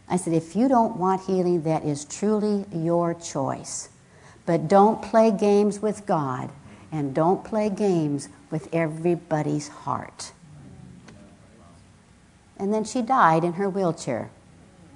I 0.08 0.16
said, 0.16 0.34
if 0.34 0.54
you 0.54 0.68
don't 0.68 0.96
want 0.96 1.22
healing, 1.22 1.62
that 1.62 1.84
is 1.84 2.04
truly 2.04 2.66
your 2.72 3.14
choice. 3.14 3.88
But 4.44 4.68
don't 4.68 5.00
play 5.00 5.30
games 5.30 5.80
with 5.80 6.06
God 6.06 6.50
and 6.92 7.14
don't 7.14 7.44
play 7.44 7.70
games 7.70 8.28
with 8.50 8.68
everybody's 8.72 9.68
heart. 9.68 10.32
And 12.58 12.74
then 12.74 12.84
she 12.84 13.00
died 13.00 13.44
in 13.44 13.54
her 13.54 13.70
wheelchair. 13.70 14.30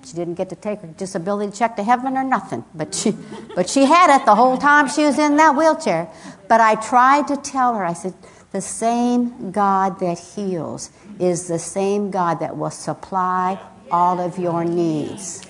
She 0.04 0.14
didn't 0.14 0.34
get 0.34 0.50
to 0.50 0.56
take 0.56 0.80
her 0.80 0.88
disability 0.88 1.56
check 1.56 1.76
to 1.76 1.82
heaven 1.82 2.16
or 2.16 2.24
nothing, 2.24 2.64
but 2.74 2.94
she, 2.94 3.16
but 3.54 3.70
she 3.70 3.86
had 3.86 4.14
it 4.14 4.26
the 4.26 4.34
whole 4.34 4.58
time 4.58 4.88
she 4.88 5.04
was 5.04 5.18
in 5.18 5.36
that 5.36 5.56
wheelchair. 5.56 6.08
But 6.46 6.60
I 6.60 6.74
tried 6.74 7.26
to 7.28 7.36
tell 7.38 7.74
her, 7.74 7.84
I 7.84 7.94
said, 7.94 8.12
the 8.52 8.60
same 8.60 9.50
God 9.50 9.98
that 10.00 10.18
heals 10.18 10.90
is 11.18 11.48
the 11.48 11.58
same 11.58 12.10
God 12.10 12.40
that 12.40 12.56
will 12.56 12.70
supply 12.70 13.58
all 13.90 14.20
of 14.20 14.38
your 14.38 14.64
needs. 14.64 15.42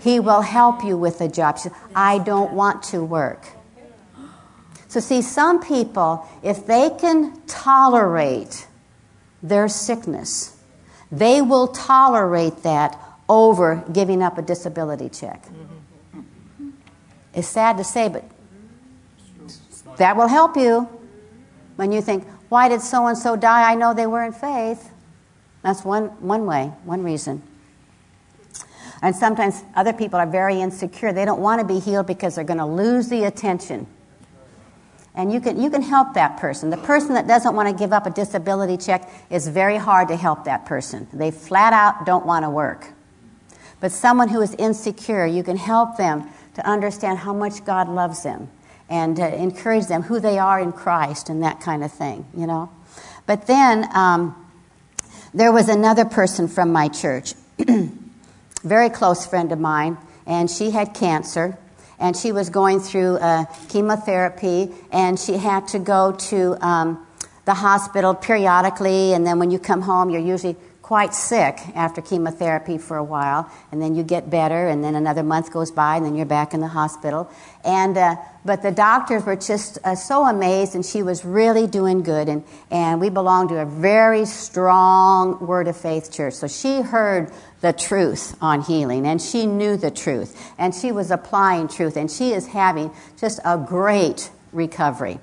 He 0.00 0.20
will 0.20 0.42
help 0.42 0.84
you 0.84 0.98
with 0.98 1.20
a 1.20 1.28
job. 1.28 1.56
She 1.56 1.64
said, 1.64 1.72
I 1.94 2.18
don't 2.18 2.52
want 2.52 2.82
to 2.84 3.02
work. 3.02 3.46
So, 4.94 5.00
see, 5.00 5.22
some 5.22 5.60
people, 5.60 6.24
if 6.44 6.66
they 6.66 6.88
can 6.88 7.42
tolerate 7.48 8.68
their 9.42 9.66
sickness, 9.66 10.56
they 11.10 11.42
will 11.42 11.66
tolerate 11.66 12.58
that 12.62 12.96
over 13.28 13.82
giving 13.92 14.22
up 14.22 14.38
a 14.38 14.42
disability 14.42 15.08
check. 15.08 15.42
It's 17.34 17.48
sad 17.48 17.76
to 17.78 17.82
say, 17.82 18.08
but 18.08 18.22
that 19.96 20.16
will 20.16 20.28
help 20.28 20.56
you 20.56 20.88
when 21.74 21.90
you 21.90 22.00
think, 22.00 22.24
why 22.48 22.68
did 22.68 22.80
so 22.80 23.08
and 23.08 23.18
so 23.18 23.34
die? 23.34 23.68
I 23.68 23.74
know 23.74 23.94
they 23.94 24.06
were 24.06 24.22
in 24.22 24.32
faith. 24.32 24.92
That's 25.62 25.84
one, 25.84 26.04
one 26.20 26.46
way, 26.46 26.66
one 26.84 27.02
reason. 27.02 27.42
And 29.02 29.16
sometimes 29.16 29.60
other 29.74 29.92
people 29.92 30.20
are 30.20 30.30
very 30.30 30.60
insecure. 30.60 31.12
They 31.12 31.24
don't 31.24 31.40
want 31.40 31.60
to 31.60 31.66
be 31.66 31.80
healed 31.80 32.06
because 32.06 32.36
they're 32.36 32.44
going 32.44 32.58
to 32.58 32.64
lose 32.64 33.08
the 33.08 33.24
attention. 33.24 33.88
And 35.14 35.32
you 35.32 35.40
can, 35.40 35.60
you 35.60 35.70
can 35.70 35.82
help 35.82 36.14
that 36.14 36.38
person. 36.38 36.70
The 36.70 36.76
person 36.76 37.14
that 37.14 37.28
doesn't 37.28 37.54
want 37.54 37.68
to 37.68 37.74
give 37.74 37.92
up 37.92 38.06
a 38.06 38.10
disability 38.10 38.76
check 38.76 39.08
is 39.30 39.46
very 39.46 39.76
hard 39.76 40.08
to 40.08 40.16
help 40.16 40.44
that 40.44 40.66
person. 40.66 41.06
They 41.12 41.30
flat 41.30 41.72
out 41.72 42.04
don't 42.04 42.26
want 42.26 42.44
to 42.44 42.50
work. 42.50 42.88
But 43.80 43.92
someone 43.92 44.28
who 44.28 44.40
is 44.40 44.54
insecure, 44.54 45.26
you 45.26 45.42
can 45.42 45.56
help 45.56 45.96
them 45.96 46.28
to 46.54 46.68
understand 46.68 47.18
how 47.18 47.32
much 47.32 47.64
God 47.64 47.88
loves 47.88 48.22
them 48.22 48.48
and 48.88 49.18
uh, 49.18 49.24
encourage 49.24 49.86
them 49.86 50.02
who 50.02 50.20
they 50.20 50.38
are 50.38 50.60
in 50.60 50.72
Christ 50.72 51.28
and 51.28 51.42
that 51.42 51.60
kind 51.60 51.84
of 51.84 51.92
thing, 51.92 52.26
you 52.36 52.46
know. 52.46 52.70
But 53.26 53.46
then 53.46 53.88
um, 53.94 54.34
there 55.32 55.52
was 55.52 55.68
another 55.68 56.04
person 56.04 56.48
from 56.48 56.72
my 56.72 56.88
church, 56.88 57.34
very 58.62 58.90
close 58.90 59.26
friend 59.26 59.52
of 59.52 59.58
mine, 59.58 59.96
and 60.26 60.50
she 60.50 60.70
had 60.70 60.94
cancer. 60.94 61.58
And 61.98 62.16
she 62.16 62.32
was 62.32 62.50
going 62.50 62.80
through 62.80 63.16
uh, 63.16 63.44
chemotherapy, 63.68 64.72
and 64.90 65.18
she 65.18 65.34
had 65.34 65.68
to 65.68 65.78
go 65.78 66.12
to 66.12 66.66
um, 66.66 67.06
the 67.44 67.54
hospital 67.54 68.14
periodically. 68.14 69.12
And 69.14 69.26
then 69.26 69.38
when 69.38 69.50
you 69.50 69.58
come 69.58 69.82
home, 69.82 70.10
you're 70.10 70.20
usually 70.20 70.56
quite 70.84 71.14
sick 71.14 71.58
after 71.74 72.02
chemotherapy 72.02 72.76
for 72.76 72.98
a 72.98 73.02
while, 73.02 73.50
and 73.72 73.80
then 73.80 73.94
you 73.94 74.02
get 74.02 74.28
better, 74.28 74.68
and 74.68 74.84
then 74.84 74.94
another 74.94 75.22
month 75.22 75.50
goes 75.50 75.70
by, 75.70 75.96
and 75.96 76.04
then 76.04 76.14
you're 76.14 76.26
back 76.26 76.52
in 76.52 76.60
the 76.60 76.68
hospital. 76.68 77.26
And 77.64 77.96
uh, 77.96 78.16
but 78.44 78.60
the 78.60 78.70
doctors 78.70 79.24
were 79.24 79.34
just 79.34 79.78
uh, 79.82 79.94
so 79.94 80.26
amazed, 80.26 80.74
and 80.74 80.84
she 80.84 81.02
was 81.02 81.24
really 81.24 81.66
doing 81.66 82.02
good. 82.02 82.28
And 82.28 82.44
and 82.70 83.00
we 83.00 83.08
belong 83.08 83.48
to 83.48 83.62
a 83.62 83.64
very 83.64 84.26
strong 84.26 85.38
Word 85.46 85.68
of 85.68 85.76
Faith 85.78 86.12
church, 86.12 86.34
so 86.34 86.46
she 86.48 86.82
heard 86.82 87.32
the 87.62 87.72
truth 87.72 88.36
on 88.42 88.60
healing, 88.60 89.06
and 89.06 89.22
she 89.22 89.46
knew 89.46 89.78
the 89.78 89.90
truth, 89.90 90.52
and 90.58 90.74
she 90.74 90.92
was 90.92 91.10
applying 91.10 91.66
truth, 91.66 91.96
and 91.96 92.10
she 92.10 92.34
is 92.34 92.48
having 92.48 92.90
just 93.18 93.40
a 93.42 93.56
great 93.56 94.30
recovery 94.52 95.18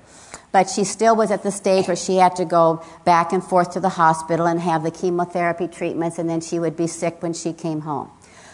but 0.52 0.68
she 0.68 0.84
still 0.84 1.16
was 1.16 1.30
at 1.30 1.42
the 1.42 1.50
stage 1.50 1.88
where 1.88 1.96
she 1.96 2.16
had 2.16 2.36
to 2.36 2.44
go 2.44 2.84
back 3.04 3.32
and 3.32 3.42
forth 3.42 3.72
to 3.72 3.80
the 3.80 3.88
hospital 3.88 4.46
and 4.46 4.60
have 4.60 4.82
the 4.82 4.90
chemotherapy 4.90 5.66
treatments, 5.66 6.18
and 6.18 6.28
then 6.28 6.40
she 6.40 6.58
would 6.58 6.76
be 6.76 6.86
sick 6.86 7.22
when 7.22 7.32
she 7.32 7.52
came 7.52 7.80
home. 7.80 8.10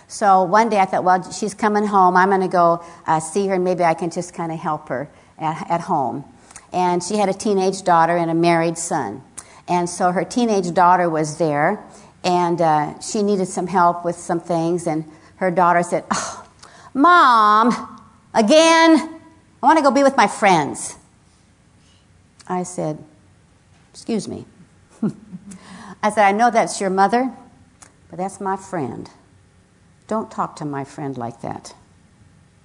So 0.06 0.42
one 0.44 0.70
day 0.70 0.78
I 0.78 0.86
thought, 0.86 1.04
well, 1.04 1.30
she's 1.30 1.52
coming 1.52 1.86
home. 1.86 2.16
I'm 2.16 2.30
going 2.30 2.40
to 2.40 2.48
go 2.48 2.82
uh, 3.06 3.20
see 3.20 3.46
her, 3.48 3.54
and 3.54 3.64
maybe 3.64 3.84
I 3.84 3.94
can 3.94 4.10
just 4.10 4.32
kind 4.32 4.50
of 4.50 4.58
help 4.58 4.88
her 4.88 5.10
at, 5.38 5.70
at 5.70 5.80
home. 5.82 6.24
And 6.72 7.02
she 7.02 7.16
had 7.16 7.28
a 7.28 7.34
teenage 7.34 7.82
daughter 7.82 8.16
and 8.16 8.30
a 8.30 8.34
married 8.34 8.78
son. 8.78 9.22
And 9.68 9.88
so 9.88 10.12
her 10.12 10.24
teenage 10.24 10.72
daughter 10.72 11.10
was 11.10 11.36
there, 11.36 11.84
and 12.24 12.60
uh, 12.60 12.98
she 13.00 13.22
needed 13.22 13.46
some 13.48 13.66
help 13.66 14.04
with 14.04 14.16
some 14.16 14.40
things. 14.40 14.86
And 14.86 15.04
her 15.36 15.50
daughter 15.50 15.82
said, 15.82 16.04
oh, 16.10 16.46
Mom, 16.94 18.00
again, 18.32 19.20
I 19.62 19.66
want 19.66 19.78
to 19.78 19.82
go 19.82 19.90
be 19.90 20.02
with 20.02 20.16
my 20.16 20.26
friends. 20.26 20.96
I 22.48 22.62
said, 22.62 22.98
Excuse 23.92 24.28
me. 24.28 24.46
I 26.02 26.10
said, 26.10 26.24
I 26.24 26.32
know 26.32 26.50
that's 26.50 26.80
your 26.80 26.90
mother, 26.90 27.32
but 28.10 28.18
that's 28.18 28.40
my 28.40 28.56
friend. 28.56 29.10
Don't 30.06 30.30
talk 30.30 30.56
to 30.56 30.64
my 30.64 30.84
friend 30.84 31.18
like 31.18 31.40
that. 31.42 31.74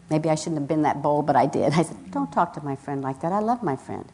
Maybe 0.09 0.29
I 0.29 0.35
shouldn't 0.35 0.59
have 0.59 0.67
been 0.67 0.83
that 0.83 1.01
bold, 1.01 1.25
but 1.25 1.35
I 1.35 1.45
did. 1.45 1.73
I 1.73 1.83
said, 1.83 2.11
Don't 2.11 2.31
talk 2.31 2.53
to 2.53 2.63
my 2.63 2.75
friend 2.75 3.01
like 3.01 3.21
that. 3.21 3.31
I 3.31 3.39
love 3.39 3.63
my 3.63 3.75
friend. 3.75 4.05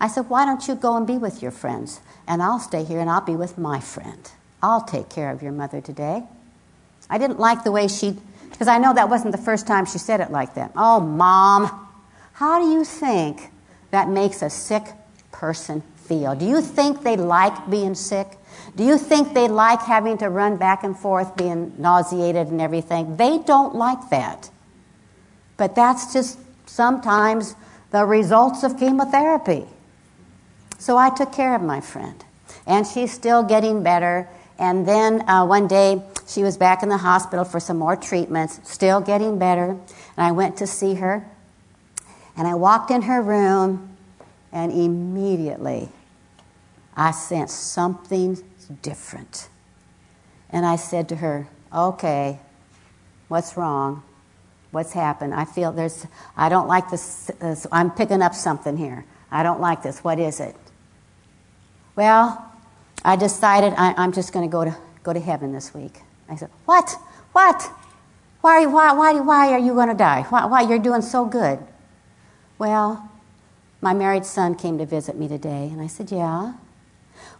I 0.00 0.08
said, 0.08 0.28
Why 0.28 0.44
don't 0.44 0.66
you 0.68 0.74
go 0.74 0.96
and 0.96 1.06
be 1.06 1.18
with 1.18 1.42
your 1.42 1.50
friends? 1.50 2.00
And 2.26 2.42
I'll 2.42 2.60
stay 2.60 2.84
here 2.84 3.00
and 3.00 3.10
I'll 3.10 3.20
be 3.20 3.36
with 3.36 3.58
my 3.58 3.80
friend. 3.80 4.30
I'll 4.62 4.82
take 4.82 5.08
care 5.08 5.30
of 5.30 5.42
your 5.42 5.52
mother 5.52 5.80
today. 5.80 6.22
I 7.10 7.18
didn't 7.18 7.38
like 7.38 7.64
the 7.64 7.72
way 7.72 7.88
she, 7.88 8.16
because 8.50 8.68
I 8.68 8.78
know 8.78 8.94
that 8.94 9.08
wasn't 9.08 9.32
the 9.32 9.42
first 9.42 9.66
time 9.66 9.86
she 9.86 9.98
said 9.98 10.20
it 10.20 10.30
like 10.30 10.54
that. 10.54 10.72
Oh, 10.76 11.00
mom, 11.00 11.88
how 12.34 12.60
do 12.60 12.70
you 12.70 12.84
think 12.84 13.50
that 13.90 14.08
makes 14.08 14.42
a 14.42 14.50
sick 14.50 14.84
person 15.32 15.82
feel? 15.96 16.34
Do 16.34 16.46
you 16.46 16.60
think 16.60 17.02
they 17.02 17.16
like 17.16 17.70
being 17.70 17.94
sick? 17.94 18.26
Do 18.76 18.84
you 18.84 18.98
think 18.98 19.34
they 19.34 19.48
like 19.48 19.80
having 19.82 20.18
to 20.18 20.28
run 20.28 20.56
back 20.56 20.84
and 20.84 20.96
forth, 20.96 21.36
being 21.36 21.74
nauseated 21.78 22.48
and 22.48 22.60
everything? 22.60 23.16
They 23.16 23.38
don't 23.38 23.74
like 23.74 24.10
that. 24.10 24.50
But 25.56 25.74
that's 25.74 26.12
just 26.12 26.38
sometimes 26.66 27.54
the 27.90 28.04
results 28.04 28.62
of 28.62 28.78
chemotherapy. 28.78 29.66
So 30.78 30.96
I 30.96 31.10
took 31.10 31.32
care 31.32 31.54
of 31.54 31.62
my 31.62 31.80
friend. 31.80 32.24
And 32.66 32.86
she's 32.86 33.12
still 33.12 33.42
getting 33.42 33.82
better. 33.82 34.28
And 34.58 34.86
then 34.86 35.28
uh, 35.28 35.44
one 35.44 35.66
day 35.66 36.02
she 36.26 36.42
was 36.42 36.56
back 36.56 36.82
in 36.82 36.88
the 36.88 36.98
hospital 36.98 37.44
for 37.44 37.60
some 37.60 37.78
more 37.78 37.96
treatments, 37.96 38.60
still 38.64 39.00
getting 39.00 39.38
better. 39.38 39.70
And 39.70 39.80
I 40.16 40.32
went 40.32 40.56
to 40.58 40.66
see 40.66 40.94
her. 40.94 41.26
And 42.36 42.46
I 42.46 42.54
walked 42.54 42.90
in 42.90 43.02
her 43.02 43.20
room 43.20 43.87
and 44.52 44.72
immediately 44.72 45.88
I 46.96 47.12
sensed 47.12 47.72
something 47.72 48.42
different. 48.82 49.48
And 50.50 50.66
I 50.66 50.76
said 50.76 51.08
to 51.10 51.16
her, 51.16 51.48
Okay, 51.72 52.40
what's 53.28 53.56
wrong? 53.56 54.02
What's 54.70 54.92
happened? 54.92 55.34
I 55.34 55.44
feel 55.44 55.72
there's, 55.72 56.06
I 56.36 56.48
don't 56.48 56.66
like 56.66 56.90
this, 56.90 57.30
this, 57.40 57.66
I'm 57.70 57.90
picking 57.90 58.22
up 58.22 58.34
something 58.34 58.76
here. 58.76 59.04
I 59.30 59.42
don't 59.42 59.60
like 59.60 59.82
this. 59.82 60.02
What 60.02 60.18
is 60.18 60.40
it? 60.40 60.56
Well, 61.94 62.44
I 63.04 63.16
decided 63.16 63.74
I, 63.76 64.02
am 64.02 64.12
just 64.12 64.32
going 64.32 64.48
to 64.48 64.52
go 64.52 64.64
to 64.64 64.76
go 65.02 65.12
to 65.12 65.20
heaven 65.20 65.52
this 65.52 65.74
week. 65.74 66.00
I 66.28 66.36
said, 66.36 66.50
What? 66.64 66.90
What? 67.32 67.70
Why, 68.40 68.66
why, 68.66 68.92
why, 68.92 69.20
why 69.20 69.52
are 69.52 69.58
you 69.58 69.74
going 69.74 69.88
to 69.88 69.94
die? 69.94 70.22
Why, 70.28 70.46
why? 70.46 70.62
You're 70.62 70.78
doing 70.78 71.02
so 71.02 71.24
good. 71.24 71.58
Well, 72.58 73.10
my 73.80 73.94
married 73.94 74.24
son 74.24 74.54
came 74.54 74.78
to 74.78 74.86
visit 74.86 75.16
me 75.16 75.28
today, 75.28 75.68
and 75.70 75.80
I 75.80 75.86
said, 75.86 76.10
Yeah. 76.10 76.54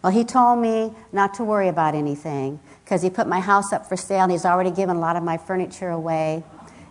Well, 0.03 0.13
he 0.13 0.25
told 0.25 0.61
me 0.61 0.93
not 1.13 1.35
to 1.35 1.45
worry 1.45 1.69
about 1.69 1.95
anything 1.95 2.61
because 2.85 3.03
he 3.03 3.11
put 3.11 3.27
my 3.27 3.41
house 3.41 3.73
up 3.73 3.87
for 3.87 3.97
sale 3.97 4.23
and 4.23 4.33
he's 4.33 4.45
already 4.45 4.71
given 4.71 4.97
a 4.97 5.01
lot 5.01 5.17
of 5.17 5.25
my 5.25 5.37
furniture 5.37 5.91
away. 5.91 6.45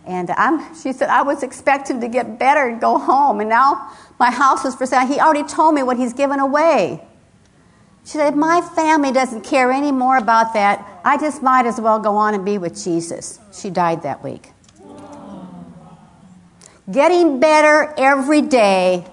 And 0.06 0.30
I'm, 0.30 0.74
she 0.82 0.92
said, 0.92 1.08
I 1.08 1.22
was 1.22 1.42
expecting 1.42 2.00
to 2.00 2.08
get 2.08 2.38
better 2.38 2.68
and 2.68 2.80
go 2.80 2.98
home, 2.98 3.40
and 3.40 3.48
now 3.48 3.90
my 4.18 4.30
house 4.30 4.64
is 4.64 4.74
for 4.74 4.86
sale. 4.86 5.06
He 5.06 5.20
already 5.20 5.44
told 5.44 5.74
me 5.74 5.82
what 5.82 5.96
he's 5.96 6.12
given 6.12 6.40
away. 6.40 7.04
She 8.04 8.12
said, 8.12 8.36
My 8.36 8.60
family 8.74 9.12
doesn't 9.12 9.42
care 9.42 9.70
any 9.70 9.92
more 9.92 10.16
about 10.16 10.54
that. 10.54 11.00
I 11.04 11.18
just 11.18 11.42
might 11.42 11.66
as 11.66 11.80
well 11.80 11.98
go 11.98 12.16
on 12.16 12.34
and 12.34 12.44
be 12.44 12.58
with 12.58 12.82
Jesus. 12.82 13.38
She 13.52 13.70
died 13.70 14.02
that 14.02 14.22
week. 14.22 14.52
Getting 16.90 17.38
better 17.38 17.92
every 17.98 18.40
day 18.40 19.06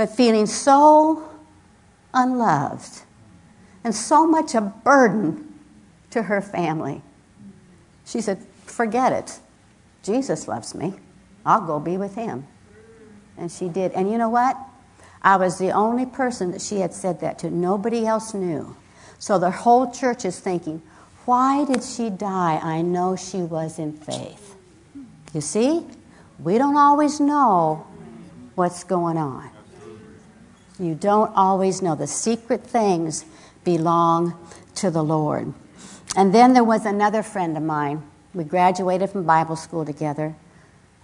but 0.00 0.08
feeling 0.08 0.46
so 0.46 1.28
unloved 2.14 3.02
and 3.84 3.94
so 3.94 4.26
much 4.26 4.54
a 4.54 4.62
burden 4.62 5.60
to 6.08 6.22
her 6.22 6.40
family. 6.40 7.02
She 8.06 8.22
said, 8.22 8.38
Forget 8.64 9.12
it. 9.12 9.38
Jesus 10.02 10.48
loves 10.48 10.74
me. 10.74 10.94
I'll 11.44 11.60
go 11.60 11.78
be 11.78 11.98
with 11.98 12.14
him. 12.14 12.46
And 13.36 13.52
she 13.52 13.68
did. 13.68 13.92
And 13.92 14.10
you 14.10 14.16
know 14.16 14.30
what? 14.30 14.56
I 15.20 15.36
was 15.36 15.58
the 15.58 15.72
only 15.72 16.06
person 16.06 16.52
that 16.52 16.62
she 16.62 16.80
had 16.80 16.94
said 16.94 17.20
that 17.20 17.38
to. 17.40 17.50
Nobody 17.50 18.06
else 18.06 18.32
knew. 18.32 18.74
So 19.18 19.38
the 19.38 19.50
whole 19.50 19.92
church 19.92 20.24
is 20.24 20.40
thinking, 20.40 20.80
why 21.26 21.66
did 21.66 21.84
she 21.84 22.08
die? 22.08 22.58
I 22.62 22.80
know 22.80 23.16
she 23.16 23.42
was 23.42 23.78
in 23.78 23.92
faith. 23.92 24.56
You 25.34 25.42
see? 25.42 25.86
We 26.38 26.56
don't 26.56 26.78
always 26.78 27.20
know 27.20 27.86
what's 28.54 28.82
going 28.82 29.18
on. 29.18 29.50
You 30.80 30.94
don't 30.94 31.30
always 31.36 31.82
know. 31.82 31.94
The 31.94 32.06
secret 32.06 32.64
things 32.64 33.26
belong 33.64 34.34
to 34.76 34.90
the 34.90 35.04
Lord. 35.04 35.52
And 36.16 36.34
then 36.34 36.54
there 36.54 36.64
was 36.64 36.86
another 36.86 37.22
friend 37.22 37.54
of 37.56 37.62
mine. 37.62 38.02
We 38.32 38.44
graduated 38.44 39.10
from 39.10 39.24
Bible 39.24 39.56
school 39.56 39.84
together. 39.84 40.34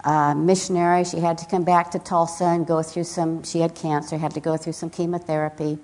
Uh, 0.03 0.33
missionary, 0.33 1.03
she 1.03 1.19
had 1.19 1.37
to 1.37 1.45
come 1.45 1.63
back 1.63 1.91
to 1.91 1.99
Tulsa 1.99 2.45
and 2.45 2.65
go 2.65 2.81
through 2.81 3.03
some, 3.03 3.43
she 3.43 3.59
had 3.59 3.75
cancer, 3.75 4.17
had 4.17 4.33
to 4.33 4.39
go 4.39 4.57
through 4.57 4.73
some 4.73 4.89
chemotherapy. 4.89 5.77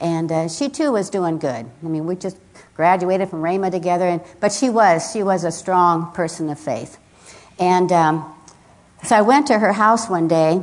And 0.00 0.30
uh, 0.30 0.48
she 0.48 0.68
too 0.68 0.92
was 0.92 1.10
doing 1.10 1.38
good. 1.38 1.66
I 1.82 1.86
mean, 1.86 2.06
we 2.06 2.14
just 2.14 2.36
graduated 2.74 3.30
from 3.30 3.42
Rhema 3.42 3.70
together, 3.70 4.06
and, 4.06 4.20
but 4.40 4.52
she 4.52 4.70
was, 4.70 5.10
she 5.12 5.22
was 5.22 5.42
a 5.44 5.52
strong 5.52 6.12
person 6.12 6.50
of 6.50 6.58
faith. 6.58 6.98
And 7.58 7.90
um, 7.90 8.34
so 9.02 9.16
I 9.16 9.22
went 9.22 9.48
to 9.48 9.58
her 9.58 9.72
house 9.72 10.08
one 10.08 10.28
day 10.28 10.62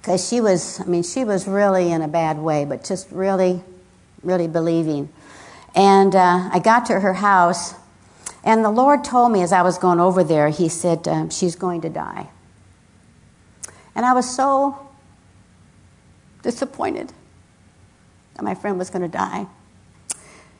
because 0.00 0.26
she 0.26 0.40
was, 0.40 0.80
I 0.80 0.84
mean, 0.84 1.02
she 1.02 1.24
was 1.24 1.46
really 1.46 1.92
in 1.92 2.00
a 2.00 2.08
bad 2.08 2.38
way, 2.38 2.64
but 2.64 2.84
just 2.84 3.10
really, 3.10 3.62
really 4.22 4.48
believing. 4.48 5.10
And 5.74 6.14
uh, 6.14 6.48
I 6.52 6.58
got 6.58 6.86
to 6.86 7.00
her 7.00 7.14
house, 7.14 7.74
and 8.42 8.64
the 8.64 8.70
Lord 8.70 9.04
told 9.04 9.30
me 9.30 9.42
as 9.42 9.52
I 9.52 9.62
was 9.62 9.76
going 9.76 10.00
over 10.00 10.24
there, 10.24 10.48
He 10.48 10.68
said, 10.68 11.06
um, 11.06 11.28
She's 11.30 11.54
going 11.54 11.82
to 11.82 11.90
die. 11.90 12.28
And 13.94 14.06
I 14.06 14.14
was 14.14 14.34
so 14.34 14.88
disappointed 16.42 17.12
that 18.34 18.42
my 18.42 18.54
friend 18.54 18.78
was 18.78 18.88
going 18.88 19.02
to 19.02 19.08
die. 19.08 19.46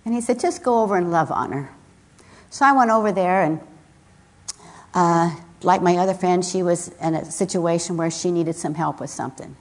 And 0.05 0.15
He 0.15 0.21
said, 0.21 0.39
Just 0.39 0.63
go 0.63 0.83
over 0.83 0.97
and 0.97 1.11
love 1.11 1.33
on 1.33 1.53
her. 1.53 1.71
So 2.51 2.67
I 2.67 2.73
went 2.73 2.91
over 2.91 3.11
there, 3.11 3.43
and 3.43 3.61
uh, 4.93 5.35
like 5.63 5.83
my 5.83 5.97
other 5.97 6.15
friend, 6.15 6.45
she 6.45 6.63
was 6.63 6.89
in 7.01 7.15
a 7.15 7.25
situation 7.25 7.97
where 7.97 8.11
she 8.11 8.31
needed 8.31 8.57
some 8.57 8.75
help 8.75 9.01
with 9.01 9.11
something. 9.11 9.57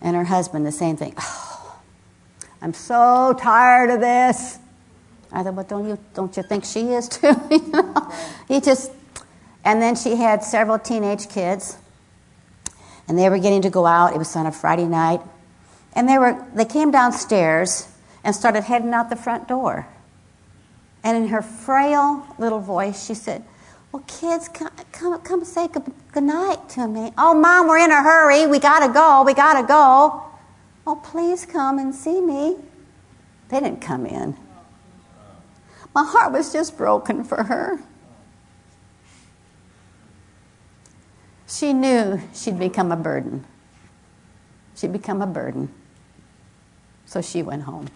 And 0.00 0.16
her 0.16 0.24
husband, 0.24 0.66
the 0.66 0.72
same 0.72 0.96
thing. 0.96 1.14
Oh, 1.18 1.80
I'm 2.62 2.74
so 2.74 3.34
tired 3.38 3.90
of 3.90 4.00
this. 4.00 4.58
I 5.32 5.42
thought, 5.42 5.54
well, 5.54 5.66
don't 5.66 5.88
you, 5.88 5.98
don't 6.14 6.36
you 6.36 6.42
think 6.42 6.64
she 6.64 6.92
is 6.92 7.08
too? 7.08 7.34
you 7.50 7.66
know? 7.68 8.12
He 8.48 8.60
just, 8.60 8.92
and 9.64 9.82
then 9.82 9.96
she 9.96 10.16
had 10.16 10.44
several 10.44 10.78
teenage 10.78 11.28
kids, 11.28 11.76
and 13.08 13.18
they 13.18 13.28
were 13.28 13.38
getting 13.38 13.62
to 13.62 13.70
go 13.70 13.84
out. 13.84 14.14
It 14.14 14.18
was 14.18 14.34
on 14.36 14.46
a 14.46 14.52
Friday 14.52 14.86
night. 14.86 15.20
And 15.94 16.08
they, 16.08 16.18
were, 16.18 16.44
they 16.54 16.64
came 16.64 16.90
downstairs 16.90 17.88
and 18.22 18.34
started 18.34 18.62
heading 18.62 18.92
out 18.92 19.10
the 19.10 19.16
front 19.16 19.46
door. 19.46 19.86
And 21.02 21.16
in 21.16 21.28
her 21.28 21.42
frail 21.42 22.26
little 22.38 22.60
voice, 22.60 23.04
she 23.04 23.14
said, 23.14 23.44
well, 23.94 24.02
kids, 24.08 24.48
come, 24.48 24.72
come, 24.90 25.20
come 25.20 25.44
say 25.44 25.68
good, 25.68 25.84
good 26.10 26.24
night 26.24 26.68
to 26.70 26.88
me. 26.88 27.12
Oh, 27.16 27.32
Mom, 27.32 27.68
we're 27.68 27.78
in 27.78 27.92
a 27.92 28.02
hurry. 28.02 28.44
We 28.44 28.58
got 28.58 28.84
to 28.84 28.92
go. 28.92 29.22
We 29.22 29.34
got 29.34 29.60
to 29.60 29.64
go. 29.64 30.20
Oh, 30.84 30.96
please 30.96 31.46
come 31.46 31.78
and 31.78 31.94
see 31.94 32.20
me. 32.20 32.56
They 33.50 33.60
didn't 33.60 33.80
come 33.80 34.04
in. 34.04 34.36
My 35.94 36.02
heart 36.02 36.32
was 36.32 36.52
just 36.52 36.76
broken 36.76 37.22
for 37.22 37.44
her. 37.44 37.78
She 41.46 41.72
knew 41.72 42.20
she'd 42.34 42.58
become 42.58 42.90
a 42.90 42.96
burden. 42.96 43.46
She'd 44.74 44.92
become 44.92 45.22
a 45.22 45.26
burden. 45.28 45.72
So 47.06 47.22
she 47.22 47.44
went 47.44 47.62
home. 47.62 47.86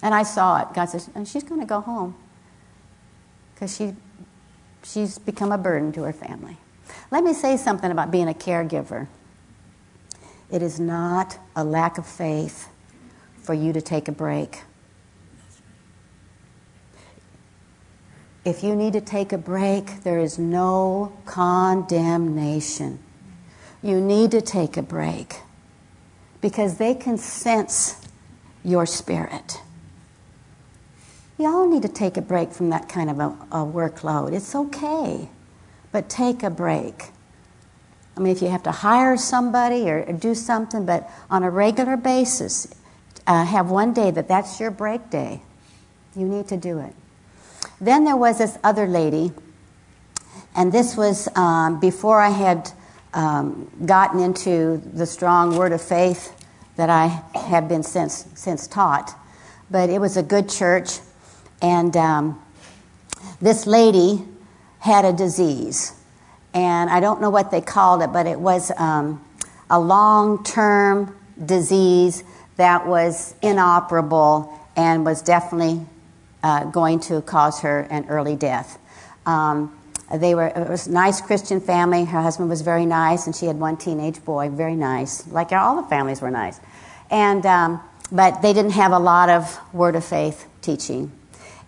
And 0.00 0.14
I 0.14 0.22
saw 0.22 0.62
it. 0.62 0.68
God 0.72 0.86
says, 0.86 1.10
and 1.14 1.28
she's 1.28 1.44
going 1.44 1.60
to 1.60 1.66
go 1.66 1.82
home 1.82 2.16
because 3.52 3.76
she 3.76 3.94
she's 4.82 5.18
become 5.18 5.52
a 5.52 5.58
burden 5.58 5.92
to 5.92 6.02
her 6.02 6.12
family. 6.12 6.56
Let 7.10 7.24
me 7.24 7.32
say 7.32 7.56
something 7.56 7.90
about 7.90 8.10
being 8.10 8.28
a 8.28 8.34
caregiver. 8.34 9.08
It 10.50 10.62
is 10.62 10.80
not 10.80 11.38
a 11.54 11.64
lack 11.64 11.98
of 11.98 12.06
faith 12.06 12.68
for 13.42 13.54
you 13.54 13.72
to 13.72 13.80
take 13.80 14.08
a 14.08 14.12
break. 14.12 14.62
If 18.44 18.64
you 18.64 18.74
need 18.74 18.94
to 18.94 19.00
take 19.00 19.32
a 19.32 19.38
break, 19.38 20.02
there 20.02 20.18
is 20.18 20.38
no 20.38 21.12
condemnation. 21.26 22.98
You 23.82 24.00
need 24.00 24.30
to 24.30 24.40
take 24.40 24.76
a 24.76 24.82
break 24.82 25.36
because 26.40 26.78
they 26.78 26.94
can 26.94 27.18
sense 27.18 28.00
your 28.64 28.86
spirit. 28.86 29.60
We 31.40 31.46
all 31.46 31.66
need 31.66 31.80
to 31.84 31.88
take 31.88 32.18
a 32.18 32.20
break 32.20 32.52
from 32.52 32.68
that 32.68 32.86
kind 32.86 33.08
of 33.08 33.18
a, 33.18 33.28
a 33.50 33.64
workload. 33.64 34.34
It's 34.34 34.54
okay, 34.54 35.30
but 35.90 36.10
take 36.10 36.42
a 36.42 36.50
break. 36.50 37.04
I 38.14 38.20
mean, 38.20 38.30
if 38.36 38.42
you 38.42 38.48
have 38.50 38.62
to 38.64 38.70
hire 38.70 39.16
somebody 39.16 39.88
or, 39.88 40.02
or 40.02 40.12
do 40.12 40.34
something, 40.34 40.84
but 40.84 41.10
on 41.30 41.42
a 41.42 41.48
regular 41.48 41.96
basis, 41.96 42.68
uh, 43.26 43.46
have 43.46 43.70
one 43.70 43.94
day 43.94 44.10
that 44.10 44.28
that's 44.28 44.60
your 44.60 44.70
break 44.70 45.08
day. 45.08 45.40
You 46.14 46.26
need 46.26 46.46
to 46.48 46.58
do 46.58 46.78
it. 46.78 46.94
Then 47.80 48.04
there 48.04 48.18
was 48.18 48.36
this 48.36 48.58
other 48.62 48.86
lady, 48.86 49.32
and 50.54 50.70
this 50.70 50.94
was 50.94 51.26
um, 51.38 51.80
before 51.80 52.20
I 52.20 52.28
had 52.28 52.70
um, 53.14 53.70
gotten 53.86 54.20
into 54.20 54.76
the 54.92 55.06
strong 55.06 55.56
word 55.56 55.72
of 55.72 55.80
faith 55.80 56.36
that 56.76 56.90
I 56.90 57.22
have 57.34 57.66
been 57.66 57.82
since, 57.82 58.26
since 58.34 58.66
taught. 58.66 59.18
But 59.70 59.88
it 59.88 60.02
was 60.02 60.18
a 60.18 60.22
good 60.22 60.50
church, 60.50 60.98
and 61.62 61.96
um, 61.96 62.42
this 63.40 63.66
lady 63.66 64.24
had 64.78 65.04
a 65.04 65.12
disease. 65.12 65.92
And 66.52 66.90
I 66.90 67.00
don't 67.00 67.20
know 67.20 67.30
what 67.30 67.50
they 67.50 67.60
called 67.60 68.02
it, 68.02 68.12
but 68.12 68.26
it 68.26 68.40
was 68.40 68.72
um, 68.76 69.24
a 69.68 69.78
long 69.78 70.42
term 70.42 71.16
disease 71.44 72.24
that 72.56 72.86
was 72.86 73.34
inoperable 73.40 74.58
and 74.76 75.04
was 75.04 75.22
definitely 75.22 75.86
uh, 76.42 76.64
going 76.64 77.00
to 77.00 77.22
cause 77.22 77.60
her 77.60 77.80
an 77.90 78.06
early 78.08 78.36
death. 78.36 78.78
Um, 79.26 79.76
they 80.12 80.34
were 80.34 80.48
it 80.48 80.68
was 80.68 80.88
a 80.88 80.92
nice 80.92 81.20
Christian 81.20 81.60
family. 81.60 82.04
Her 82.04 82.20
husband 82.20 82.50
was 82.50 82.62
very 82.62 82.84
nice, 82.84 83.26
and 83.26 83.36
she 83.36 83.46
had 83.46 83.60
one 83.60 83.76
teenage 83.76 84.24
boy, 84.24 84.48
very 84.48 84.74
nice. 84.74 85.26
Like 85.28 85.52
all 85.52 85.80
the 85.80 85.88
families 85.88 86.20
were 86.20 86.30
nice, 86.30 86.58
and 87.10 87.46
um, 87.46 87.80
but 88.10 88.42
they 88.42 88.52
didn't 88.52 88.72
have 88.72 88.90
a 88.90 88.98
lot 88.98 89.28
of 89.28 89.56
word 89.72 89.94
of 89.94 90.04
faith 90.04 90.48
teaching. 90.62 91.12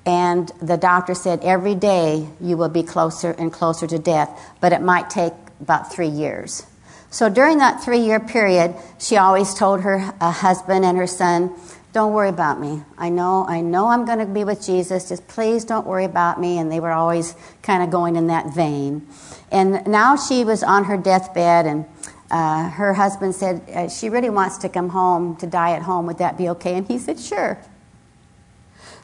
And 0.04 0.48
the 0.60 0.76
doctor 0.76 1.14
said, 1.14 1.40
every 1.42 1.74
day 1.74 2.28
you 2.40 2.56
will 2.56 2.68
be 2.68 2.82
closer 2.82 3.30
and 3.32 3.52
closer 3.52 3.86
to 3.86 3.98
death, 3.98 4.54
but 4.60 4.72
it 4.72 4.82
might 4.82 5.10
take 5.10 5.32
about 5.60 5.92
three 5.92 6.08
years. 6.08 6.66
So 7.10 7.28
during 7.28 7.58
that 7.58 7.84
three 7.84 8.00
year 8.00 8.18
period, 8.18 8.74
she 8.98 9.16
always 9.16 9.54
told 9.54 9.82
her 9.82 10.14
uh, 10.20 10.32
husband 10.32 10.84
and 10.84 10.96
her 10.96 11.06
son, 11.06 11.54
Don't 11.92 12.14
worry 12.14 12.30
about 12.30 12.58
me. 12.58 12.82
I 12.96 13.10
know, 13.10 13.46
I 13.46 13.60
know 13.60 13.88
I'm 13.88 14.06
going 14.06 14.18
to 14.18 14.26
be 14.26 14.44
with 14.44 14.64
Jesus. 14.64 15.10
Just 15.10 15.28
please 15.28 15.64
don't 15.66 15.86
worry 15.86 16.06
about 16.06 16.40
me. 16.40 16.58
And 16.58 16.72
they 16.72 16.80
were 16.80 16.90
always 16.90 17.36
kind 17.62 17.82
of 17.82 17.90
going 17.90 18.16
in 18.16 18.28
that 18.28 18.54
vein. 18.54 19.06
And 19.52 19.86
now 19.86 20.16
she 20.16 20.42
was 20.42 20.62
on 20.62 20.84
her 20.84 20.96
deathbed, 20.96 21.66
and 21.66 21.84
uh, 22.30 22.70
her 22.70 22.94
husband 22.94 23.34
said, 23.34 23.62
uh, 23.68 23.88
She 23.90 24.08
really 24.08 24.30
wants 24.30 24.56
to 24.58 24.70
come 24.70 24.88
home 24.88 25.36
to 25.36 25.46
die 25.46 25.72
at 25.72 25.82
home. 25.82 26.06
Would 26.06 26.18
that 26.18 26.38
be 26.38 26.48
okay? 26.48 26.74
And 26.74 26.88
he 26.88 26.98
said, 26.98 27.20
Sure. 27.20 27.58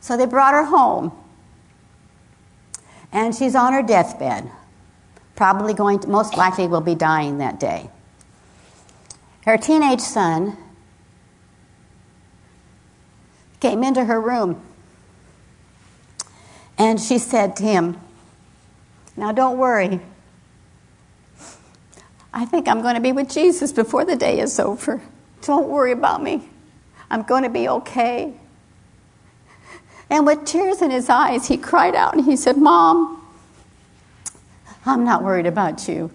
So 0.00 0.16
they 0.16 0.26
brought 0.26 0.54
her 0.54 0.64
home. 0.64 1.12
And 3.12 3.34
she's 3.34 3.54
on 3.54 3.72
her 3.72 3.82
deathbed. 3.82 4.50
Probably 5.34 5.74
going 5.74 6.00
to, 6.00 6.08
most 6.08 6.36
likely 6.36 6.66
will 6.66 6.80
be 6.80 6.94
dying 6.94 7.38
that 7.38 7.58
day. 7.58 7.90
Her 9.44 9.56
teenage 9.56 10.00
son 10.00 10.56
came 13.60 13.82
into 13.82 14.04
her 14.04 14.20
room. 14.20 14.60
And 16.76 17.00
she 17.00 17.18
said 17.18 17.56
to 17.56 17.62
him, 17.62 17.98
Now 19.16 19.32
don't 19.32 19.58
worry. 19.58 20.00
I 22.32 22.44
think 22.44 22.68
I'm 22.68 22.82
going 22.82 22.94
to 22.94 23.00
be 23.00 23.12
with 23.12 23.30
Jesus 23.30 23.72
before 23.72 24.04
the 24.04 24.16
day 24.16 24.38
is 24.38 24.60
over. 24.60 25.00
Don't 25.42 25.68
worry 25.68 25.92
about 25.92 26.22
me. 26.22 26.48
I'm 27.10 27.22
going 27.22 27.42
to 27.42 27.48
be 27.48 27.68
okay. 27.68 28.34
And 30.10 30.26
with 30.26 30.44
tears 30.44 30.80
in 30.80 30.90
his 30.90 31.08
eyes, 31.08 31.48
he 31.48 31.56
cried 31.56 31.94
out 31.94 32.14
and 32.14 32.24
he 32.24 32.36
said, 32.36 32.56
Mom, 32.56 33.22
I'm 34.86 35.04
not 35.04 35.22
worried 35.22 35.46
about 35.46 35.86
you. 35.86 36.10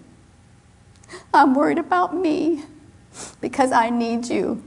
I'm 1.32 1.54
worried 1.54 1.78
about 1.78 2.14
me 2.14 2.64
because 3.40 3.70
I 3.70 3.90
need 3.90 4.26
you. 4.26 4.62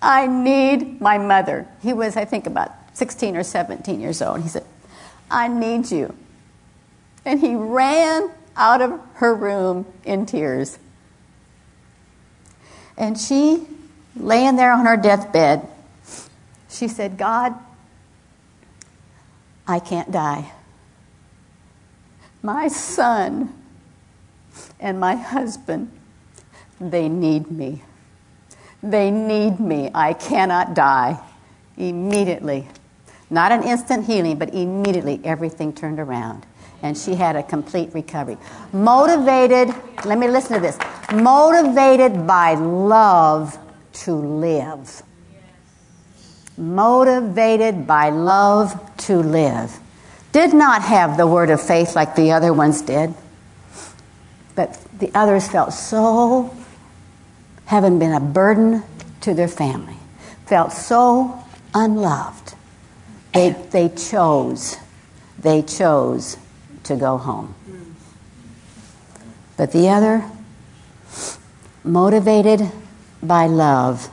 I 0.00 0.26
need 0.26 1.00
my 1.00 1.18
mother. 1.18 1.68
He 1.80 1.92
was, 1.92 2.16
I 2.16 2.24
think, 2.24 2.46
about 2.46 2.72
16 2.94 3.36
or 3.36 3.44
17 3.44 4.00
years 4.00 4.20
old. 4.20 4.42
He 4.42 4.48
said, 4.48 4.64
I 5.30 5.46
need 5.46 5.90
you. 5.90 6.14
And 7.24 7.40
he 7.40 7.54
ran 7.54 8.30
out 8.56 8.82
of 8.82 9.00
her 9.14 9.34
room 9.34 9.86
in 10.04 10.26
tears. 10.26 10.78
And 12.96 13.18
she, 13.18 13.66
laying 14.16 14.56
there 14.56 14.72
on 14.72 14.86
her 14.86 14.96
deathbed, 14.96 15.66
she 16.68 16.88
said, 16.88 17.16
God, 17.16 17.54
I 19.72 19.78
can't 19.78 20.12
die. 20.12 20.52
My 22.42 22.68
son 22.68 23.54
and 24.78 25.00
my 25.00 25.14
husband, 25.16 25.90
they 26.78 27.08
need 27.08 27.50
me. 27.50 27.82
They 28.82 29.10
need 29.10 29.60
me. 29.60 29.90
I 29.94 30.12
cannot 30.12 30.74
die. 30.74 31.18
Immediately. 31.78 32.68
Not 33.30 33.50
an 33.50 33.62
instant 33.62 34.04
healing, 34.04 34.38
but 34.38 34.52
immediately 34.52 35.22
everything 35.24 35.72
turned 35.72 35.98
around. 35.98 36.44
and 36.82 36.98
she 36.98 37.14
had 37.14 37.36
a 37.36 37.42
complete 37.42 37.94
recovery. 37.94 38.36
Motivated, 38.72 39.72
let 40.04 40.18
me 40.18 40.28
listen 40.28 40.54
to 40.54 40.60
this. 40.60 40.76
Motivated 41.14 42.26
by 42.26 42.54
love 42.54 43.56
to 43.92 44.12
live. 44.12 45.02
Motivated 46.56 47.86
by 47.86 48.10
love 48.10 48.78
to 48.98 49.16
live. 49.16 49.78
Did 50.32 50.54
not 50.54 50.82
have 50.82 51.16
the 51.16 51.26
word 51.26 51.50
of 51.50 51.60
faith 51.60 51.94
like 51.94 52.14
the 52.14 52.32
other 52.32 52.52
ones 52.52 52.82
did, 52.82 53.14
but 54.54 54.78
the 54.98 55.10
others 55.14 55.48
felt 55.48 55.72
so, 55.72 56.54
having 57.66 57.98
been 57.98 58.12
a 58.12 58.20
burden 58.20 58.82
to 59.20 59.34
their 59.34 59.48
family, 59.48 59.96
felt 60.46 60.72
so 60.72 61.42
unloved. 61.74 62.54
They, 63.34 63.50
they 63.70 63.88
chose, 63.88 64.76
they 65.38 65.62
chose 65.62 66.36
to 66.84 66.96
go 66.96 67.18
home. 67.18 67.54
But 69.56 69.72
the 69.72 69.88
other, 69.88 70.24
motivated 71.84 72.70
by 73.22 73.46
love 73.46 74.08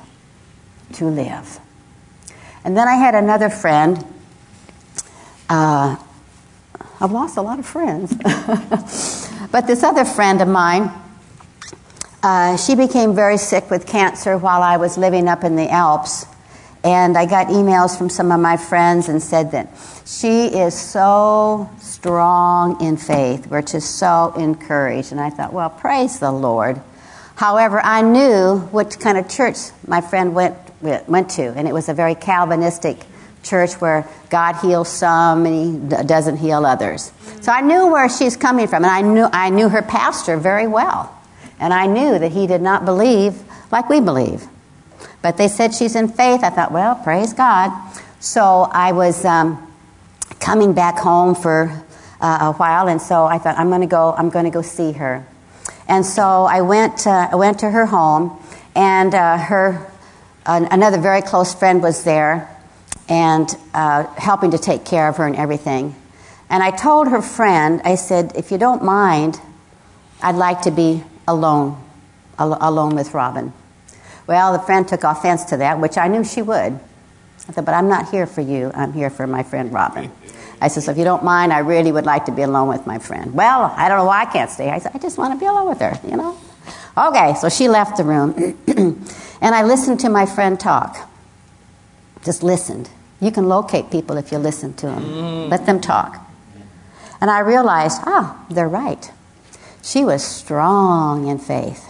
to 0.94 1.06
live. 1.06 1.60
And 2.64 2.76
then 2.76 2.88
I 2.88 2.96
had 2.96 3.16
another 3.16 3.50
friend. 3.50 4.06
Uh, 5.50 5.96
I've 7.02 7.12
lost 7.12 7.38
a 7.38 7.42
lot 7.42 7.60
of 7.60 7.66
friends. 7.66 8.14
but 9.52 9.68
this 9.68 9.84
other 9.84 10.04
friend 10.04 10.42
of 10.42 10.48
mine, 10.48 10.92
uh, 12.22 12.58
she 12.58 12.76
became 12.76 13.16
very 13.16 13.38
sick 13.38 13.70
with 13.72 13.88
cancer 13.88 14.38
while 14.38 14.62
I 14.62 14.78
was 14.78 14.98
living 14.98 15.28
up 15.28 15.44
in 15.44 15.56
the 15.56 15.70
Alps. 15.70 16.26
And 16.84 17.18
I 17.18 17.26
got 17.26 17.48
emails 17.48 17.98
from 17.98 18.10
some 18.10 18.32
of 18.32 18.40
my 18.40 18.58
friends 18.58 19.10
and 19.10 19.22
said 19.22 19.52
that 19.52 19.70
she 20.06 20.48
is 20.48 20.78
so 20.78 21.70
strong 21.80 22.82
in 22.82 22.98
faith. 22.98 23.48
We're 23.48 23.62
just 23.62 23.98
so 23.98 24.34
encouraged. 24.38 25.12
And 25.12 25.20
I 25.20 25.30
thought, 25.30 25.54
well, 25.54 25.70
praise 25.70 26.20
the 26.20 26.32
Lord. 26.32 26.82
However, 27.36 27.80
I 27.82 28.02
knew 28.02 28.60
what 28.72 29.00
kind 29.00 29.18
of 29.18 29.30
church 29.30 29.58
my 29.88 30.02
friend 30.02 30.36
went, 30.36 30.58
went 30.82 31.30
to, 31.32 31.44
and 31.44 31.68
it 31.68 31.74
was 31.74 31.90
a 31.90 31.94
very 31.94 32.16
Calvinistic 32.16 32.98
church 33.44 33.74
where 33.74 34.08
God 34.30 34.56
heals 34.56 34.90
some 34.90 35.46
and 35.46 35.90
He 35.92 36.06
doesn't 36.06 36.38
heal 36.38 36.66
others. 36.66 37.12
So 37.42 37.52
I 37.52 37.62
knew 37.62 37.88
where 37.88 38.10
she's 38.10 38.36
coming 38.36 38.68
from, 38.68 38.84
and 38.84 38.92
I 38.92 39.02
knew, 39.02 39.28
I 39.32 39.50
knew 39.50 39.70
her 39.70 39.82
pastor 39.82 40.38
very 40.38 40.68
well. 40.68 41.16
And 41.60 41.74
I 41.74 41.88
knew 41.88 42.18
that 42.18 42.32
he 42.32 42.48
did 42.48 42.62
not 42.62 42.86
believe 42.86 43.42
like 43.72 43.90
we 43.90 44.00
believe. 44.00 44.48
But 45.22 45.38
they 45.38 45.50
said 45.50 45.74
she's 45.74 45.96
in 45.96 46.08
faith. 46.08 46.44
I 46.44 46.50
thought, 46.50 46.72
well, 46.72 46.96
praise 46.96 47.34
God. 47.34 47.72
So 48.22 48.70
I 48.72 48.94
was 48.94 49.26
um, 49.26 49.72
coming 50.40 50.74
back 50.74 50.98
home 50.98 51.36
for 51.36 51.84
uh, 52.22 52.38
a 52.42 52.54
while, 52.54 52.88
and 52.88 53.02
so 53.02 53.26
I 53.26 53.38
thought, 53.38 53.58
I'm 53.58 53.70
going 53.70 53.82
to 53.82 53.88
go. 53.88 54.14
I'm 54.18 54.30
going 54.30 54.46
to 54.46 54.52
go 54.52 54.62
see 54.62 54.94
her. 54.94 55.26
And 55.88 56.06
so 56.06 56.46
I 56.46 56.62
went. 56.62 57.06
Uh, 57.06 57.30
I 57.32 57.36
went 57.36 57.60
to 57.60 57.70
her 57.70 57.86
home, 57.86 58.38
and 58.76 59.14
uh, 59.14 59.38
her 59.38 59.92
another 60.46 61.00
very 61.00 61.22
close 61.22 61.54
friend 61.54 61.82
was 61.82 62.04
there, 62.04 62.50
and 63.08 63.50
uh, 63.74 64.04
helping 64.16 64.52
to 64.52 64.58
take 64.58 64.86
care 64.86 65.08
of 65.08 65.18
her 65.18 65.26
and 65.26 65.36
everything. 65.36 65.96
And 66.50 66.64
I 66.64 66.72
told 66.72 67.08
her 67.08 67.22
friend, 67.22 67.82
I 67.84 67.96
said, 67.96 68.34
if 68.36 68.52
you 68.52 68.58
don't 68.58 68.84
mind, 68.84 69.40
I'd 70.22 70.36
like 70.36 70.62
to 70.64 70.72
be 70.72 71.04
alone, 71.28 71.82
al- 72.38 72.58
alone 72.62 72.96
with 72.96 73.14
Robin. 73.14 73.54
Well, 74.28 74.54
the 74.54 74.60
friend 74.60 74.88
took 74.88 75.04
offense 75.04 75.46
to 75.46 75.58
that, 75.58 75.80
which 75.80 75.98
I 75.98 76.08
knew 76.08 76.24
she 76.24 76.42
would. 76.42 76.80
I 77.48 77.52
said, 77.52 77.66
but 77.66 77.74
I'm 77.74 77.90
not 77.90 78.10
here 78.10 78.28
for 78.28 78.42
you. 78.42 78.72
I'm 78.76 78.94
here 78.94 79.10
for 79.10 79.26
my 79.26 79.42
friend 79.42 79.74
Robin. 79.74 80.12
I 80.62 80.68
said, 80.68 80.84
so 80.84 80.92
if 80.92 80.98
you 80.98 81.04
don't 81.04 81.24
mind, 81.24 81.54
I 81.54 81.60
really 81.60 81.92
would 81.92 82.06
like 82.06 82.26
to 82.26 82.32
be 82.32 82.44
alone 82.44 82.68
with 82.68 82.86
my 82.86 83.00
friend. 83.00 83.34
Well, 83.34 83.74
I 83.76 83.88
don't 83.90 83.98
know 83.98 84.06
why 84.06 84.22
I 84.22 84.26
can't 84.26 84.52
stay. 84.52 84.70
I 84.70 84.80
said, 84.80 84.92
I 84.94 85.00
just 85.00 85.18
want 85.18 85.34
to 85.34 85.40
be 85.40 85.48
alone 85.48 85.70
with 85.70 85.80
her, 85.80 86.00
you 86.08 86.18
know? 86.18 86.38
Okay, 86.98 87.36
so 87.40 87.50
she 87.50 87.68
left 87.68 87.98
the 87.98 88.04
room. 88.04 88.58
and 89.42 89.56
I 89.56 89.64
listened 89.64 90.00
to 90.02 90.10
my 90.10 90.26
friend 90.26 90.60
talk. 90.60 91.10
Just 92.24 92.44
listened. 92.44 92.90
You 93.22 93.32
can 93.32 93.48
locate 93.48 93.92
people 93.92 94.18
if 94.18 94.32
you 94.32 94.38
listen 94.38 94.74
to 94.76 94.88
them. 94.88 95.04
Mm. 95.04 95.50
Let 95.50 95.66
them 95.66 95.82
talk. 95.82 96.26
And 97.22 97.30
I 97.30 97.40
realized, 97.40 98.02
ah, 98.06 98.46
oh, 98.50 98.54
they're 98.54 98.70
right. 98.70 99.12
She 99.82 100.06
was 100.06 100.24
strong 100.24 101.28
in 101.28 101.38
faith 101.38 101.90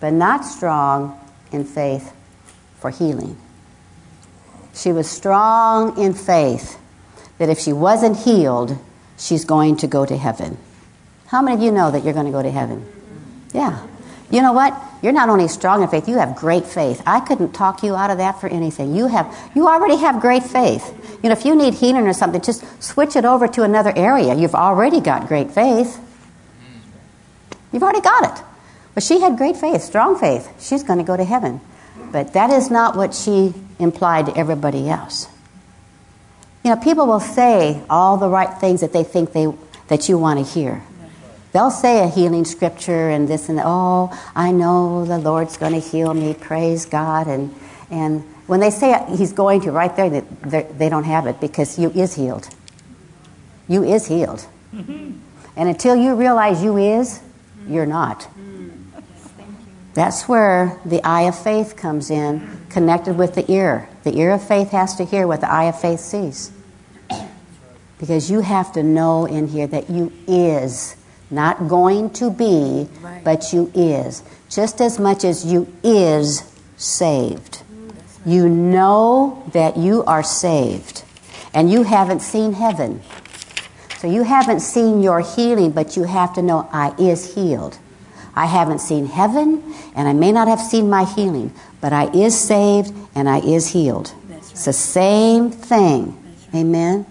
but 0.00 0.12
not 0.12 0.44
strong 0.44 1.18
in 1.52 1.64
faith 1.64 2.14
for 2.78 2.90
healing. 2.90 3.36
She 4.74 4.92
was 4.92 5.10
strong 5.10 5.98
in 5.98 6.14
faith 6.14 6.78
that 7.38 7.48
if 7.48 7.58
she 7.58 7.72
wasn't 7.72 8.18
healed, 8.18 8.78
she's 9.16 9.44
going 9.44 9.76
to 9.78 9.86
go 9.86 10.06
to 10.06 10.16
heaven. 10.16 10.56
How 11.26 11.42
many 11.42 11.56
of 11.56 11.62
you 11.62 11.72
know 11.72 11.90
that 11.90 12.04
you're 12.04 12.14
going 12.14 12.26
to 12.26 12.32
go 12.32 12.42
to 12.42 12.50
heaven? 12.50 12.86
Yeah. 13.52 13.86
You 14.30 14.42
know 14.42 14.52
what? 14.52 14.78
You're 15.00 15.12
not 15.12 15.28
only 15.28 15.48
strong 15.48 15.82
in 15.82 15.88
faith, 15.88 16.08
you 16.08 16.18
have 16.18 16.36
great 16.36 16.66
faith. 16.66 17.02
I 17.06 17.20
couldn't 17.20 17.52
talk 17.52 17.82
you 17.82 17.94
out 17.94 18.10
of 18.10 18.18
that 18.18 18.40
for 18.40 18.48
anything. 18.48 18.94
You 18.94 19.06
have 19.06 19.34
you 19.54 19.68
already 19.68 19.96
have 19.96 20.20
great 20.20 20.42
faith. 20.42 20.92
You 21.22 21.30
know, 21.30 21.32
if 21.32 21.44
you 21.44 21.54
need 21.54 21.74
healing 21.74 22.06
or 22.06 22.12
something, 22.12 22.40
just 22.40 22.64
switch 22.82 23.16
it 23.16 23.24
over 23.24 23.48
to 23.48 23.62
another 23.62 23.92
area. 23.96 24.34
You've 24.34 24.54
already 24.54 25.00
got 25.00 25.28
great 25.28 25.50
faith. 25.50 25.98
You've 27.72 27.82
already 27.82 28.00
got 28.00 28.38
it. 28.38 28.44
But 28.94 29.02
she 29.02 29.20
had 29.20 29.38
great 29.38 29.56
faith, 29.56 29.82
strong 29.82 30.18
faith. 30.18 30.52
She's 30.60 30.82
going 30.82 30.98
to 30.98 31.04
go 31.04 31.16
to 31.16 31.24
heaven. 31.24 31.60
But 32.10 32.32
that 32.32 32.50
is 32.50 32.70
not 32.70 32.96
what 32.96 33.14
she 33.14 33.54
implied 33.78 34.26
to 34.26 34.36
everybody 34.36 34.88
else. 34.88 35.28
You 36.64 36.74
know, 36.74 36.80
people 36.80 37.06
will 37.06 37.20
say 37.20 37.82
all 37.88 38.16
the 38.16 38.28
right 38.28 38.58
things 38.58 38.80
that 38.80 38.92
they 38.92 39.04
think 39.04 39.32
they, 39.32 39.52
that 39.88 40.08
you 40.08 40.18
want 40.18 40.44
to 40.44 40.52
hear. 40.52 40.82
They'll 41.58 41.72
say 41.72 42.04
a 42.04 42.06
healing 42.06 42.44
scripture 42.44 43.10
and 43.10 43.26
this 43.26 43.48
and 43.48 43.58
that. 43.58 43.64
Oh, 43.66 44.16
I 44.36 44.52
know 44.52 45.04
the 45.04 45.18
Lord's 45.18 45.56
going 45.56 45.72
to 45.72 45.80
heal 45.80 46.14
me. 46.14 46.32
Praise 46.32 46.86
God. 46.86 47.26
And, 47.26 47.52
and 47.90 48.22
when 48.46 48.60
they 48.60 48.70
say 48.70 48.96
He's 49.16 49.32
going 49.32 49.62
to, 49.62 49.72
right 49.72 49.96
there, 49.96 50.20
they 50.20 50.88
don't 50.88 51.02
have 51.02 51.26
it 51.26 51.40
because 51.40 51.76
you 51.76 51.90
is 51.90 52.14
healed. 52.14 52.48
You 53.66 53.82
is 53.82 54.06
healed. 54.06 54.46
Mm-hmm. 54.72 55.18
And 55.56 55.68
until 55.68 55.96
you 55.96 56.14
realize 56.14 56.62
you 56.62 56.76
is, 56.76 57.20
you're 57.66 57.86
not. 57.86 58.28
That's 59.94 60.28
where 60.28 60.78
the 60.84 61.02
eye 61.02 61.22
of 61.22 61.36
faith 61.36 61.74
comes 61.76 62.08
in, 62.08 62.66
connected 62.70 63.18
with 63.18 63.34
the 63.34 63.50
ear. 63.50 63.88
The 64.04 64.16
ear 64.16 64.30
of 64.30 64.46
faith 64.46 64.70
has 64.70 64.94
to 64.94 65.04
hear 65.04 65.26
what 65.26 65.40
the 65.40 65.50
eye 65.50 65.64
of 65.64 65.80
faith 65.80 65.98
sees. 65.98 66.52
Because 67.98 68.30
you 68.30 68.42
have 68.42 68.72
to 68.74 68.84
know 68.84 69.26
in 69.26 69.48
here 69.48 69.66
that 69.66 69.90
you 69.90 70.12
is, 70.28 70.94
not 71.30 71.68
going 71.68 72.10
to 72.10 72.30
be, 72.30 72.88
right. 73.00 73.22
but 73.24 73.52
you 73.52 73.70
is. 73.74 74.22
Just 74.48 74.80
as 74.80 74.98
much 74.98 75.24
as 75.24 75.44
you 75.44 75.72
is 75.82 76.42
saved. 76.76 77.62
You 78.24 78.48
know 78.48 79.44
that 79.52 79.76
you 79.76 80.04
are 80.04 80.22
saved. 80.22 81.04
And 81.54 81.70
you 81.70 81.82
haven't 81.82 82.20
seen 82.20 82.52
heaven. 82.52 83.02
So 83.98 84.06
you 84.08 84.22
haven't 84.22 84.60
seen 84.60 85.02
your 85.02 85.20
healing, 85.20 85.72
but 85.72 85.96
you 85.96 86.04
have 86.04 86.34
to 86.34 86.42
know 86.42 86.68
I 86.72 86.94
is 86.98 87.34
healed. 87.34 87.78
I 88.34 88.46
haven't 88.46 88.78
seen 88.78 89.06
heaven, 89.06 89.74
and 89.96 90.06
I 90.06 90.12
may 90.12 90.30
not 90.30 90.46
have 90.46 90.60
seen 90.60 90.88
my 90.88 91.04
healing, 91.04 91.52
but 91.80 91.92
I 91.92 92.08
is 92.12 92.38
saved 92.38 92.94
and 93.16 93.28
I 93.28 93.40
is 93.40 93.66
healed. 93.68 94.14
Right. 94.28 94.38
It's 94.38 94.64
the 94.64 94.72
same 94.72 95.50
thing. 95.50 96.16
Right. 96.52 96.60
Amen. 96.60 97.06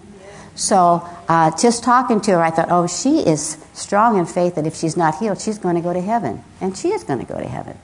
So, 0.56 1.06
uh, 1.28 1.52
just 1.58 1.84
talking 1.84 2.22
to 2.22 2.32
her, 2.32 2.42
I 2.42 2.52
thought, 2.52 2.68
oh, 2.70 2.88
she 2.88 3.20
is 3.20 3.58
strong 3.74 4.18
in 4.18 4.26
faith 4.26 4.56
that 4.56 4.66
if 4.66 4.76
she's 4.76 4.96
not 4.96 5.18
healed, 5.18 5.42
she's 5.42 5.58
going 5.58 5.76
to 5.76 5.82
go 5.82 5.94
to 5.94 6.02
heaven. 6.02 6.44
And 6.62 6.78
she 6.78 6.90
is 6.90 7.04
going 7.04 7.20
to 7.20 7.26
go 7.26 7.38
to 7.38 7.48
heaven. 7.48 7.78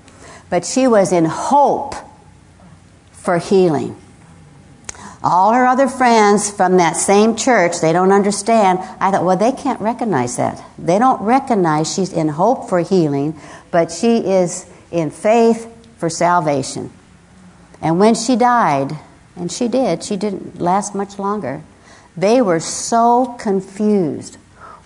But 0.49 0.65
she 0.65 0.87
was 0.87 1.11
in 1.11 1.25
hope 1.25 1.95
for 3.11 3.37
healing. 3.37 3.97
All 5.23 5.53
her 5.53 5.65
other 5.65 5.87
friends 5.87 6.51
from 6.51 6.77
that 6.77 6.97
same 6.97 7.35
church, 7.35 7.79
they 7.81 7.93
don't 7.93 8.11
understand. 8.11 8.79
I 8.99 9.11
thought, 9.11 9.23
well, 9.23 9.37
they 9.37 9.53
can't 9.53 9.79
recognize 9.79 10.35
that. 10.35 10.61
They 10.77 10.99
don't 10.99 11.21
recognize 11.21 11.93
she's 11.93 12.11
in 12.11 12.27
hope 12.27 12.69
for 12.69 12.79
healing, 12.79 13.39
but 13.71 13.91
she 13.91 14.17
is 14.17 14.65
in 14.91 15.11
faith 15.11 15.69
for 15.97 16.09
salvation. 16.09 16.91
And 17.81 17.99
when 17.99 18.15
she 18.15 18.35
died, 18.35 18.91
and 19.35 19.51
she 19.51 19.67
did, 19.67 20.03
she 20.03 20.17
didn't 20.17 20.59
last 20.59 20.93
much 20.93 21.17
longer, 21.17 21.63
they 22.15 22.41
were 22.41 22.59
so 22.59 23.35
confused. 23.39 24.37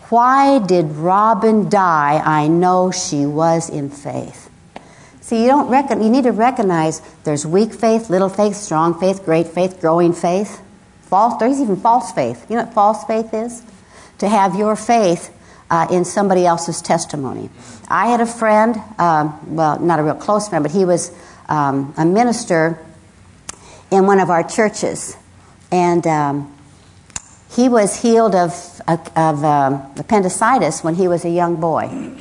Why 0.09 0.59
did 0.59 0.85
Robin 0.91 1.69
die? 1.69 2.21
I 2.23 2.47
know 2.47 2.91
she 2.91 3.25
was 3.25 3.69
in 3.69 3.89
faith. 3.89 4.49
See, 5.19 5.41
you 5.43 5.49
don't 5.49 5.67
reckon, 5.69 6.01
you 6.01 6.09
need 6.09 6.23
to 6.23 6.31
recognize 6.31 7.01
there's 7.25 7.45
weak 7.45 7.73
faith, 7.73 8.09
little 8.09 8.29
faith, 8.29 8.55
strong 8.55 8.97
faith, 8.97 9.25
great 9.25 9.47
faith, 9.47 9.81
growing 9.81 10.13
faith. 10.13 10.61
False, 11.01 11.37
there's 11.37 11.59
even 11.59 11.75
false 11.75 12.13
faith. 12.13 12.45
You 12.49 12.55
know 12.55 12.63
what 12.63 12.73
false 12.73 13.03
faith 13.03 13.33
is? 13.33 13.61
To 14.19 14.29
have 14.29 14.55
your 14.55 14.77
faith 14.77 15.33
uh, 15.69 15.87
in 15.91 16.05
somebody 16.05 16.45
else's 16.45 16.81
testimony. 16.81 17.49
I 17.89 18.07
had 18.07 18.21
a 18.21 18.25
friend, 18.25 18.77
um, 18.97 19.55
well, 19.55 19.79
not 19.79 19.99
a 19.99 20.03
real 20.03 20.15
close 20.15 20.47
friend, 20.47 20.63
but 20.63 20.71
he 20.71 20.85
was 20.85 21.11
um, 21.49 21.93
a 21.97 22.05
minister 22.05 22.79
in 23.91 24.05
one 24.05 24.21
of 24.21 24.29
our 24.29 24.43
churches. 24.43 25.17
And 25.73 26.07
um, 26.07 26.56
he 27.51 27.69
was 27.69 28.01
healed 28.01 28.35
of, 28.35 28.81
of 28.87 29.43
um, 29.43 29.91
appendicitis 29.97 30.83
when 30.83 30.95
he 30.95 31.07
was 31.07 31.25
a 31.25 31.29
young 31.29 31.55
boy. 31.55 32.15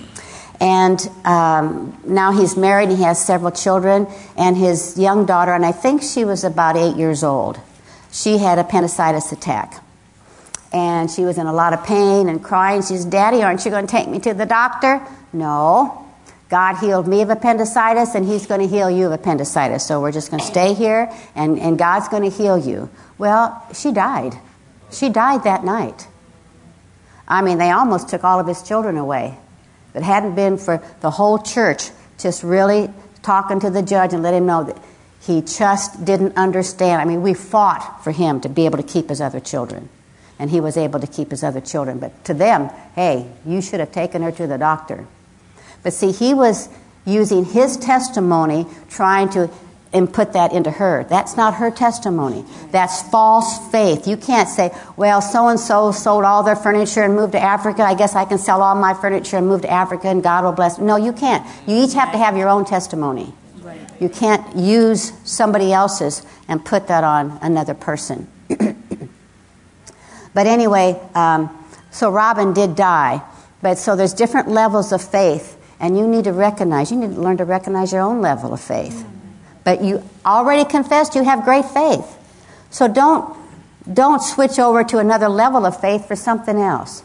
And 0.61 1.01
um, 1.25 2.01
now 2.07 2.33
he's 2.33 2.57
married 2.57 2.89
and 2.89 2.99
he 2.99 3.05
has 3.05 3.23
several 3.23 3.51
children. 3.51 4.07
And 4.37 4.57
his 4.57 4.99
young 4.99 5.27
daughter, 5.27 5.53
and 5.53 5.67
I 5.67 5.73
think 5.73 6.03
she 6.03 6.25
was 6.25 6.45
about 6.45 6.77
eight 6.77 6.97
years 6.97 7.23
old, 7.23 7.61
she 8.11 8.39
had 8.39 8.59
appendicitis 8.59 9.33
attack. 9.33 9.83
And 10.73 11.11
she 11.11 11.25
was 11.25 11.39
in 11.39 11.47
a 11.47 11.53
lot 11.53 11.73
of 11.73 11.85
pain 11.85 12.29
and 12.29 12.43
crying. 12.43 12.83
She 12.83 12.97
said, 12.97 13.11
Daddy, 13.11 13.43
aren't 13.43 13.65
you 13.65 13.71
going 13.71 13.87
to 13.87 13.91
take 13.91 14.09
me 14.09 14.19
to 14.21 14.35
the 14.35 14.47
doctor? 14.47 15.01
No. 15.33 16.03
God 16.49 16.77
healed 16.77 17.09
me 17.09 17.23
of 17.23 17.31
appendicitis, 17.31 18.15
and 18.15 18.25
He's 18.25 18.47
going 18.47 18.61
to 18.61 18.69
heal 18.69 18.89
you 18.89 19.07
of 19.07 19.13
appendicitis. 19.13 19.85
So 19.85 20.01
we're 20.01 20.13
just 20.13 20.31
going 20.31 20.41
to 20.41 20.47
stay 20.47 20.75
here, 20.75 21.11
and, 21.35 21.59
and 21.59 21.77
God's 21.77 22.09
going 22.09 22.23
to 22.23 22.37
heal 22.37 22.57
you. 22.57 22.89
Well, 23.19 23.67
she 23.75 23.91
died. 23.91 24.39
She 24.91 25.09
died 25.09 25.45
that 25.45 25.65
night. 25.65 26.07
I 27.29 27.43
mean, 27.43 27.59
they 27.59 27.71
almost 27.71 28.09
took 28.09 28.25
all 28.25 28.39
of 28.39 28.47
his 28.47 28.63
children 28.63 28.97
away. 28.97 29.37
If 29.91 29.97
it 29.97 30.03
hadn't 30.03 30.35
been 30.35 30.59
for 30.59 30.83
the 31.01 31.11
whole 31.11 31.39
church 31.39 31.91
just 32.19 32.43
really 32.43 32.91
talking 33.23 33.61
to 33.61 33.71
the 33.71 33.83
judge 33.83 34.13
and 34.13 34.23
let 34.23 34.35
him 34.35 34.47
know 34.47 34.65
that 34.65 34.79
he 35.21 35.43
just 35.43 36.05
didn't 36.05 36.37
understand. 36.37 37.03
I 37.03 37.05
mean, 37.05 37.23
we 37.23 37.35
fought 37.35 38.05
for 38.05 38.13
him 38.13 38.41
to 38.43 38.49
be 38.49 38.65
able 38.65 38.77
to 38.77 38.85
keep 38.85 39.09
his 39.09 39.21
other 39.21 39.41
children. 39.41 39.89
And 40.39 40.51
he 40.51 40.61
was 40.61 40.77
able 40.77 41.01
to 41.01 41.07
keep 41.07 41.31
his 41.31 41.43
other 41.43 41.61
children. 41.61 41.99
But 41.99 42.25
to 42.27 42.35
them, 42.35 42.69
hey, 42.95 43.27
you 43.45 43.61
should 43.61 43.81
have 43.81 43.91
taken 43.91 44.23
her 44.23 44.31
to 44.33 44.47
the 44.47 44.59
doctor. 44.59 45.07
But 45.83 45.95
see, 45.95 46.13
he 46.13 46.35
was 46.35 46.69
using 47.05 47.45
his 47.45 47.77
testimony 47.77 48.67
trying 48.89 49.31
to 49.31 49.51
and 49.97 50.13
put 50.13 50.35
that 50.35 50.53
into 50.53 50.71
her. 50.71 51.05
That's 51.05 51.39
not 51.39 51.55
her 51.55 51.71
testimony. 51.71 52.45
That's 52.71 53.03
false 53.09 53.59
faith. 53.71 54.07
You 54.07 54.19
can't 54.19 54.49
say, 54.49 54.71
well, 54.97 55.23
so 55.23 55.49
and 55.49 55.59
so 55.59 55.91
sold 55.91 56.25
all 56.25 56.43
their 56.43 56.55
furniture 56.55 57.03
and 57.03 57.17
moved 57.17 57.33
to 57.33 57.41
Africa. 57.41 57.83
I 57.83 57.95
guess 57.95 58.15
I 58.15 58.27
can 58.27 58.37
sell 58.37 58.63
all 58.63 58.75
my 58.75 58.93
furniture 58.93 59.39
and 59.39 59.47
move 59.47 59.63
to 59.63 59.71
Africa 59.71 60.09
and 60.09 60.23
God 60.23 60.45
will 60.45 60.53
bless. 60.53 60.79
No, 60.79 60.97
you 60.97 61.15
can't. 61.15 61.47
You 61.67 61.83
each 61.83 61.95
have 61.95 62.13
to 62.13 62.19
have 62.19 62.37
your 62.37 62.49
own 62.49 62.67
testimony. 62.67 63.33
You 63.99 64.11
can't 64.11 64.55
use 64.55 65.13
somebody 65.25 65.73
else's 65.73 66.23
and 66.47 66.63
put 66.63 66.89
that 66.89 67.03
on 67.03 67.39
another 67.41 67.73
person. 67.73 68.29
but 68.49 70.47
anyway, 70.47 71.01
um, 71.15 71.49
so 71.91 72.11
Robin 72.11 72.53
did 72.53 72.77
die. 72.77 73.23
But 73.63 73.79
so 73.79 73.97
there's 73.97 74.13
different 74.13 74.49
levels 74.49 74.93
of 74.93 75.03
faith, 75.03 75.57
and 75.81 75.97
you 75.99 76.07
need 76.07 76.25
to 76.25 76.33
recognize, 76.33 76.91
you 76.91 76.99
need 76.99 77.15
to 77.15 77.21
learn 77.21 77.39
to 77.39 77.47
recognize 77.47 77.91
your 77.91 78.03
own 78.03 78.21
level 78.21 78.53
of 78.53 78.61
faith. 78.61 79.07
But 79.67 79.83
you 79.83 80.01
already 80.25 80.65
confessed 80.65 81.17
you 81.17 81.25
have 81.25 81.43
great 81.43 81.65
faith. 81.65 82.07
So 82.71 82.87
don't, 82.87 83.37
don't 83.93 84.23
switch 84.23 84.61
over 84.61 84.85
to 84.85 84.99
another 84.99 85.29
level 85.29 85.67
of 85.67 85.81
faith 85.81 86.07
for 86.07 86.15
something 86.15 86.57
else. 86.57 87.03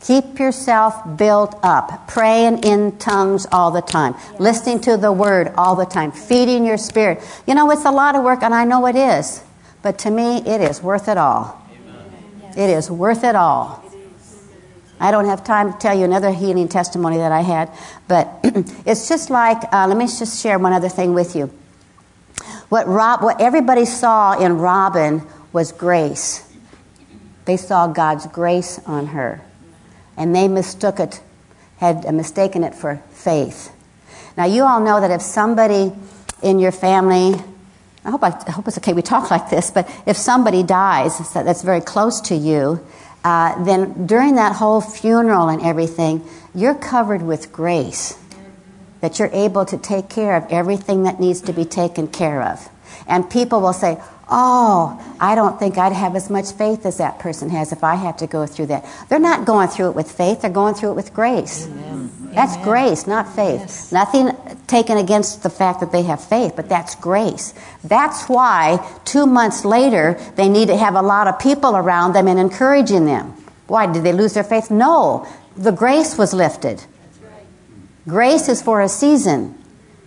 Keep 0.00 0.38
yourself 0.38 0.94
built 1.16 1.58
up, 1.64 2.06
praying 2.06 2.58
in 2.58 2.96
tongues 2.98 3.48
all 3.50 3.72
the 3.72 3.80
time, 3.82 4.14
listening 4.38 4.78
to 4.82 4.96
the 4.96 5.10
word 5.10 5.52
all 5.56 5.74
the 5.74 5.84
time, 5.84 6.12
feeding 6.12 6.64
your 6.64 6.76
spirit. 6.76 7.20
You 7.44 7.56
know, 7.56 7.68
it's 7.72 7.84
a 7.84 7.90
lot 7.90 8.14
of 8.14 8.22
work, 8.22 8.44
and 8.44 8.54
I 8.54 8.64
know 8.64 8.86
it 8.86 8.94
is, 8.94 9.42
but 9.82 9.98
to 10.00 10.12
me, 10.12 10.42
it 10.46 10.60
is 10.60 10.80
worth 10.80 11.08
it 11.08 11.18
all. 11.18 11.60
It 12.56 12.70
is 12.70 12.88
worth 12.88 13.24
it 13.24 13.34
all. 13.34 13.82
I 15.00 15.10
don't 15.10 15.24
have 15.24 15.42
time 15.42 15.72
to 15.72 15.78
tell 15.80 15.98
you 15.98 16.04
another 16.04 16.30
healing 16.30 16.68
testimony 16.68 17.16
that 17.16 17.32
I 17.32 17.40
had, 17.40 17.68
but 18.06 18.28
it's 18.86 19.08
just 19.08 19.28
like, 19.28 19.58
uh, 19.72 19.88
let 19.88 19.96
me 19.96 20.06
just 20.06 20.40
share 20.40 20.56
one 20.60 20.72
other 20.72 20.88
thing 20.88 21.14
with 21.14 21.34
you. 21.34 21.50
What, 22.74 22.88
Rob, 22.88 23.22
what 23.22 23.40
everybody 23.40 23.84
saw 23.84 24.36
in 24.36 24.58
Robin 24.58 25.22
was 25.52 25.70
grace. 25.70 26.42
They 27.44 27.56
saw 27.56 27.86
God's 27.86 28.26
grace 28.26 28.80
on 28.84 29.06
her. 29.06 29.40
And 30.16 30.34
they 30.34 30.48
mistook 30.48 30.98
it, 30.98 31.22
had 31.76 32.12
mistaken 32.12 32.64
it 32.64 32.74
for 32.74 33.00
faith. 33.12 33.72
Now, 34.36 34.46
you 34.46 34.64
all 34.64 34.80
know 34.80 35.00
that 35.00 35.12
if 35.12 35.22
somebody 35.22 35.92
in 36.42 36.58
your 36.58 36.72
family, 36.72 37.40
I 38.04 38.10
hope, 38.10 38.24
I, 38.24 38.36
I 38.44 38.50
hope 38.50 38.66
it's 38.66 38.78
okay 38.78 38.92
we 38.92 39.02
talk 39.02 39.30
like 39.30 39.50
this, 39.50 39.70
but 39.70 39.88
if 40.04 40.16
somebody 40.16 40.64
dies 40.64 41.32
that's 41.32 41.62
very 41.62 41.80
close 41.80 42.20
to 42.22 42.34
you, 42.34 42.84
uh, 43.22 43.62
then 43.62 44.04
during 44.08 44.34
that 44.34 44.56
whole 44.56 44.80
funeral 44.80 45.48
and 45.48 45.62
everything, 45.62 46.28
you're 46.56 46.74
covered 46.74 47.22
with 47.22 47.52
grace 47.52 48.18
that 49.04 49.18
you're 49.18 49.28
able 49.34 49.66
to 49.66 49.76
take 49.76 50.08
care 50.08 50.34
of 50.34 50.50
everything 50.50 51.02
that 51.02 51.20
needs 51.20 51.42
to 51.42 51.52
be 51.52 51.66
taken 51.66 52.08
care 52.08 52.42
of. 52.42 52.70
And 53.06 53.28
people 53.28 53.60
will 53.60 53.74
say, 53.74 54.00
Oh, 54.30 54.98
I 55.20 55.34
don't 55.34 55.58
think 55.58 55.76
I'd 55.76 55.92
have 55.92 56.16
as 56.16 56.30
much 56.30 56.52
faith 56.52 56.86
as 56.86 56.96
that 56.96 57.18
person 57.18 57.50
has 57.50 57.70
if 57.70 57.84
I 57.84 57.96
had 57.96 58.16
to 58.18 58.26
go 58.26 58.46
through 58.46 58.66
that. 58.66 58.86
They're 59.10 59.18
not 59.18 59.44
going 59.44 59.68
through 59.68 59.90
it 59.90 59.94
with 59.94 60.10
faith, 60.10 60.40
they're 60.40 60.50
going 60.50 60.74
through 60.74 60.92
it 60.92 60.94
with 60.94 61.12
grace. 61.12 61.66
Amen. 61.66 62.10
That's 62.34 62.54
Amen. 62.54 62.64
grace, 62.64 63.06
not 63.06 63.28
faith. 63.36 63.60
Yes. 63.60 63.92
Nothing 63.92 64.30
taken 64.66 64.96
against 64.96 65.42
the 65.42 65.50
fact 65.50 65.80
that 65.80 65.92
they 65.92 66.04
have 66.04 66.24
faith, 66.24 66.54
but 66.56 66.70
that's 66.70 66.94
grace. 66.94 67.52
That's 67.84 68.24
why 68.24 68.80
two 69.04 69.26
months 69.26 69.66
later, 69.66 70.18
they 70.36 70.48
need 70.48 70.68
to 70.68 70.76
have 70.78 70.94
a 70.94 71.02
lot 71.02 71.28
of 71.28 71.38
people 71.38 71.76
around 71.76 72.14
them 72.14 72.26
and 72.26 72.40
encouraging 72.40 73.04
them. 73.04 73.34
Why? 73.66 73.92
Did 73.92 74.02
they 74.04 74.14
lose 74.14 74.32
their 74.32 74.44
faith? 74.44 74.70
No. 74.70 75.28
The 75.58 75.70
grace 75.70 76.16
was 76.16 76.32
lifted. 76.32 76.82
Grace 78.06 78.48
is 78.48 78.62
for 78.62 78.80
a 78.80 78.88
season. 78.88 79.58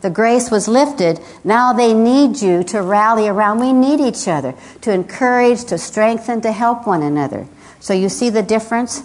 The 0.02 0.10
grace 0.10 0.52
was 0.52 0.68
lifted. 0.68 1.20
Now 1.44 1.74
they 1.74 1.94
need 1.94 2.42
you 2.42 2.64
to 2.66 2.82
rally 2.82 3.28
around. 3.28 3.60
We 3.60 3.74
need 3.74 4.00
each 4.00 4.28
other 4.28 4.54
to 4.82 4.92
encourage, 4.92 5.66
to 5.66 5.78
strengthen, 5.78 6.42
to 6.42 6.52
help 6.52 6.86
one 6.86 7.02
another. 7.02 7.48
So 7.80 7.94
you 7.94 8.10
see 8.10 8.30
the 8.30 8.44
difference? 8.44 9.02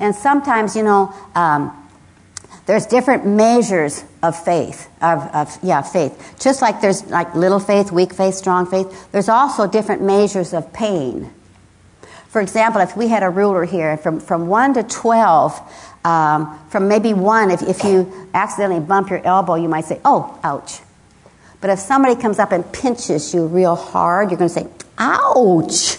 And 0.00 0.14
sometimes, 0.14 0.76
you 0.76 0.84
know, 0.84 1.12
um, 1.34 1.74
there's 2.66 2.86
different 2.86 3.26
measures 3.26 4.04
of 4.22 4.40
faith, 4.44 4.88
of, 5.00 5.22
of, 5.34 5.58
yeah, 5.62 5.82
faith. 5.82 6.36
Just 6.38 6.62
like 6.62 6.80
there's 6.80 7.04
like 7.06 7.34
little 7.34 7.58
faith, 7.58 7.90
weak 7.90 8.12
faith, 8.12 8.34
strong 8.34 8.66
faith, 8.66 9.10
there's 9.10 9.28
also 9.28 9.66
different 9.66 10.02
measures 10.02 10.52
of 10.52 10.72
pain. 10.72 11.32
For 12.28 12.42
example, 12.42 12.82
if 12.82 12.94
we 12.94 13.08
had 13.08 13.22
a 13.22 13.30
ruler 13.30 13.64
here 13.64 13.96
from, 13.96 14.20
from 14.20 14.48
1 14.48 14.74
to 14.74 14.82
12, 14.82 15.87
um, 16.04 16.58
from 16.68 16.88
maybe 16.88 17.12
one, 17.14 17.50
if, 17.50 17.62
if 17.62 17.84
you 17.84 18.28
accidentally 18.34 18.80
bump 18.80 19.10
your 19.10 19.24
elbow, 19.24 19.54
you 19.54 19.68
might 19.68 19.84
say, 19.84 20.00
oh, 20.04 20.38
ouch. 20.42 20.80
But 21.60 21.70
if 21.70 21.78
somebody 21.78 22.20
comes 22.20 22.38
up 22.38 22.52
and 22.52 22.70
pinches 22.72 23.34
you 23.34 23.46
real 23.46 23.74
hard, 23.74 24.30
you're 24.30 24.38
going 24.38 24.48
to 24.48 24.54
say, 24.54 24.68
ouch. 24.96 25.98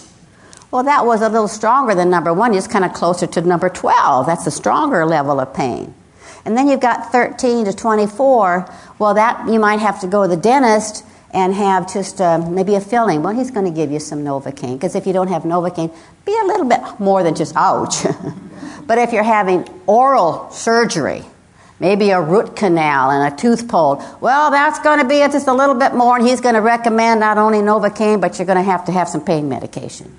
Well, 0.70 0.84
that 0.84 1.04
was 1.04 1.20
a 1.20 1.28
little 1.28 1.48
stronger 1.48 1.94
than 1.94 2.10
number 2.10 2.32
one. 2.32 2.54
It's 2.54 2.66
kind 2.66 2.84
of 2.84 2.92
closer 2.92 3.26
to 3.26 3.40
number 3.42 3.68
12. 3.68 4.26
That's 4.26 4.46
a 4.46 4.50
stronger 4.50 5.04
level 5.04 5.40
of 5.40 5.52
pain. 5.52 5.94
And 6.44 6.56
then 6.56 6.68
you've 6.68 6.80
got 6.80 7.12
13 7.12 7.66
to 7.66 7.72
24. 7.72 8.72
Well, 8.98 9.14
that 9.14 9.48
you 9.48 9.58
might 9.58 9.80
have 9.80 10.00
to 10.00 10.06
go 10.06 10.22
to 10.22 10.28
the 10.28 10.40
dentist 10.40 11.04
and 11.32 11.54
have 11.54 11.92
just 11.92 12.20
uh, 12.20 12.38
maybe 12.38 12.74
a 12.74 12.80
filling. 12.80 13.22
Well, 13.22 13.34
he's 13.34 13.50
going 13.50 13.66
to 13.66 13.72
give 13.72 13.90
you 13.90 14.00
some 14.00 14.24
Novocaine 14.24 14.74
because 14.74 14.94
if 14.94 15.06
you 15.06 15.12
don't 15.12 15.28
have 15.28 15.42
Novocaine, 15.42 15.94
be 16.24 16.36
a 16.38 16.44
little 16.44 16.66
bit 16.66 16.80
more 16.98 17.22
than 17.22 17.34
just 17.34 17.54
ouch. 17.56 18.04
But 18.90 18.98
if 18.98 19.12
you're 19.12 19.22
having 19.22 19.68
oral 19.86 20.50
surgery, 20.50 21.22
maybe 21.78 22.10
a 22.10 22.20
root 22.20 22.56
canal 22.56 23.12
and 23.12 23.32
a 23.32 23.36
tooth 23.36 23.68
pulled, 23.68 24.02
well, 24.20 24.50
that's 24.50 24.80
going 24.80 24.98
to 24.98 25.06
be 25.06 25.20
just 25.30 25.46
a 25.46 25.52
little 25.52 25.76
bit 25.76 25.94
more, 25.94 26.16
and 26.16 26.26
he's 26.26 26.40
going 26.40 26.56
to 26.56 26.60
recommend 26.60 27.20
not 27.20 27.38
only 27.38 27.58
Novocaine, 27.58 28.20
but 28.20 28.36
you're 28.36 28.46
going 28.46 28.58
to 28.58 28.64
have 28.64 28.86
to 28.86 28.92
have 28.92 29.08
some 29.08 29.24
pain 29.24 29.48
medication. 29.48 30.12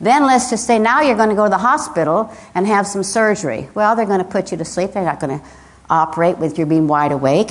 Then 0.00 0.26
let's 0.26 0.48
just 0.48 0.66
say 0.66 0.78
now 0.78 1.02
you're 1.02 1.16
going 1.16 1.28
to 1.28 1.34
go 1.34 1.44
to 1.44 1.50
the 1.50 1.58
hospital 1.58 2.32
and 2.54 2.66
have 2.66 2.86
some 2.86 3.02
surgery. 3.02 3.68
Well, 3.74 3.94
they're 3.96 4.06
going 4.06 4.24
to 4.24 4.24
put 4.24 4.50
you 4.50 4.56
to 4.56 4.64
sleep. 4.64 4.92
They're 4.92 5.04
not 5.04 5.20
going 5.20 5.38
to 5.38 5.44
operate 5.90 6.38
with 6.38 6.58
you 6.58 6.64
being 6.64 6.88
wide 6.88 7.12
awake. 7.12 7.50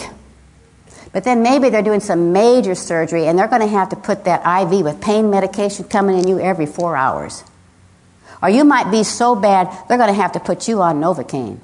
But 1.17 1.23
then 1.23 1.41
maybe 1.41 1.69
they're 1.69 1.81
doing 1.81 1.99
some 1.99 2.31
major 2.31 2.75
surgery 2.75 3.25
and 3.25 3.39
they're 3.39 3.47
going 3.47 3.63
to 3.63 3.67
have 3.67 3.89
to 3.89 3.95
put 3.95 4.25
that 4.25 4.45
IV 4.45 4.83
with 4.83 5.01
pain 5.01 5.31
medication 5.31 5.85
coming 5.85 6.15
in 6.15 6.27
you 6.27 6.39
every 6.39 6.67
four 6.67 6.95
hours. 6.95 7.43
Or 8.39 8.51
you 8.51 8.63
might 8.63 8.91
be 8.91 9.03
so 9.03 9.33
bad, 9.33 9.67
they're 9.87 9.97
going 9.97 10.13
to 10.13 10.21
have 10.21 10.33
to 10.33 10.39
put 10.39 10.67
you 10.67 10.79
on 10.79 11.01
Novocaine. 11.01 11.57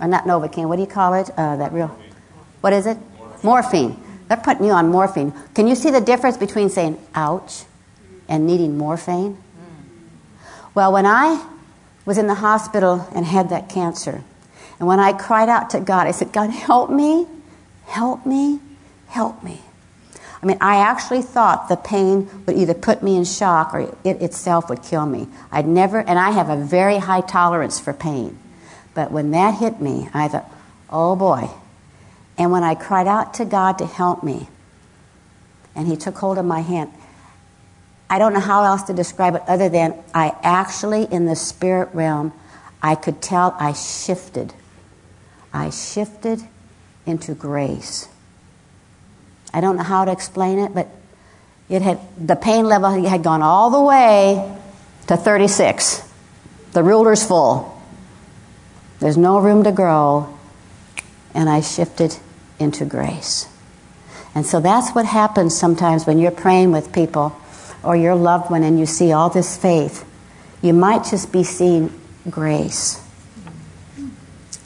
Or 0.00 0.08
not 0.08 0.24
Novocaine, 0.24 0.68
what 0.68 0.76
do 0.76 0.80
you 0.80 0.88
call 0.88 1.12
it? 1.12 1.28
Uh, 1.36 1.56
that 1.56 1.74
real, 1.74 1.88
what 2.62 2.72
is 2.72 2.86
it? 2.86 2.96
Morphine. 3.42 3.88
morphine. 3.90 4.24
They're 4.28 4.38
putting 4.38 4.64
you 4.64 4.72
on 4.72 4.88
morphine. 4.88 5.34
Can 5.54 5.66
you 5.66 5.74
see 5.74 5.90
the 5.90 6.00
difference 6.00 6.38
between 6.38 6.70
saying 6.70 6.98
ouch 7.14 7.64
and 8.26 8.46
needing 8.46 8.78
morphine? 8.78 9.36
Well, 10.74 10.94
when 10.94 11.04
I 11.04 11.46
was 12.06 12.16
in 12.16 12.26
the 12.26 12.36
hospital 12.36 13.06
and 13.14 13.26
had 13.26 13.50
that 13.50 13.68
cancer, 13.68 14.24
and 14.78 14.88
when 14.88 14.98
I 14.98 15.12
cried 15.12 15.50
out 15.50 15.68
to 15.70 15.80
God, 15.80 16.06
I 16.06 16.12
said, 16.12 16.32
God, 16.32 16.48
help 16.48 16.88
me, 16.88 17.26
help 17.86 18.26
me, 18.26 18.60
help 19.08 19.42
me. 19.42 19.60
I 20.42 20.46
mean, 20.46 20.58
I 20.60 20.76
actually 20.76 21.22
thought 21.22 21.68
the 21.68 21.76
pain 21.76 22.28
would 22.46 22.56
either 22.56 22.74
put 22.74 23.02
me 23.02 23.16
in 23.16 23.24
shock 23.24 23.74
or 23.74 23.94
it 24.04 24.22
itself 24.22 24.68
would 24.68 24.82
kill 24.82 25.06
me. 25.06 25.28
I'd 25.50 25.66
never, 25.66 25.98
and 25.98 26.18
I 26.18 26.30
have 26.30 26.50
a 26.50 26.56
very 26.56 26.98
high 26.98 27.22
tolerance 27.22 27.80
for 27.80 27.92
pain. 27.92 28.38
But 28.94 29.10
when 29.10 29.30
that 29.32 29.54
hit 29.54 29.80
me, 29.80 30.08
I 30.12 30.28
thought, 30.28 30.50
oh 30.90 31.16
boy. 31.16 31.50
And 32.38 32.52
when 32.52 32.62
I 32.62 32.74
cried 32.74 33.06
out 33.06 33.34
to 33.34 33.44
God 33.44 33.78
to 33.78 33.86
help 33.86 34.22
me, 34.22 34.48
and 35.74 35.86
He 35.86 35.96
took 35.96 36.16
hold 36.16 36.38
of 36.38 36.44
my 36.44 36.60
hand, 36.60 36.92
I 38.08 38.18
don't 38.18 38.32
know 38.32 38.40
how 38.40 38.62
else 38.62 38.82
to 38.84 38.92
describe 38.92 39.34
it 39.34 39.42
other 39.48 39.68
than 39.68 39.94
I 40.14 40.34
actually, 40.42 41.04
in 41.04 41.26
the 41.26 41.34
spirit 41.34 41.88
realm, 41.92 42.32
I 42.82 42.94
could 42.94 43.20
tell 43.20 43.56
I 43.58 43.72
shifted. 43.72 44.54
I 45.52 45.70
shifted 45.70 46.42
into 47.06 47.34
grace. 47.34 48.08
I 49.54 49.60
don't 49.60 49.76
know 49.76 49.82
how 49.82 50.04
to 50.04 50.12
explain 50.12 50.58
it, 50.58 50.74
but 50.74 50.88
it 51.68 51.82
had 51.82 51.98
the 52.18 52.36
pain 52.36 52.66
level 52.66 52.90
had 53.04 53.22
gone 53.22 53.42
all 53.42 53.70
the 53.70 53.80
way 53.80 54.56
to 55.06 55.16
36. 55.16 56.02
The 56.72 56.82
ruler's 56.82 57.26
full. 57.26 57.80
There's 59.00 59.16
no 59.16 59.38
room 59.38 59.64
to 59.64 59.72
grow. 59.72 60.32
And 61.34 61.48
I 61.48 61.60
shifted 61.60 62.16
into 62.58 62.84
grace. 62.84 63.48
And 64.34 64.44
so 64.44 64.60
that's 64.60 64.90
what 64.90 65.06
happens 65.06 65.56
sometimes 65.56 66.06
when 66.06 66.18
you're 66.18 66.30
praying 66.30 66.72
with 66.72 66.92
people 66.92 67.34
or 67.82 67.96
your 67.96 68.14
loved 68.14 68.50
one 68.50 68.62
and 68.62 68.78
you 68.78 68.86
see 68.86 69.12
all 69.12 69.30
this 69.30 69.56
faith. 69.56 70.04
You 70.62 70.72
might 70.72 71.04
just 71.04 71.32
be 71.32 71.42
seeing 71.42 71.92
grace. 72.28 73.02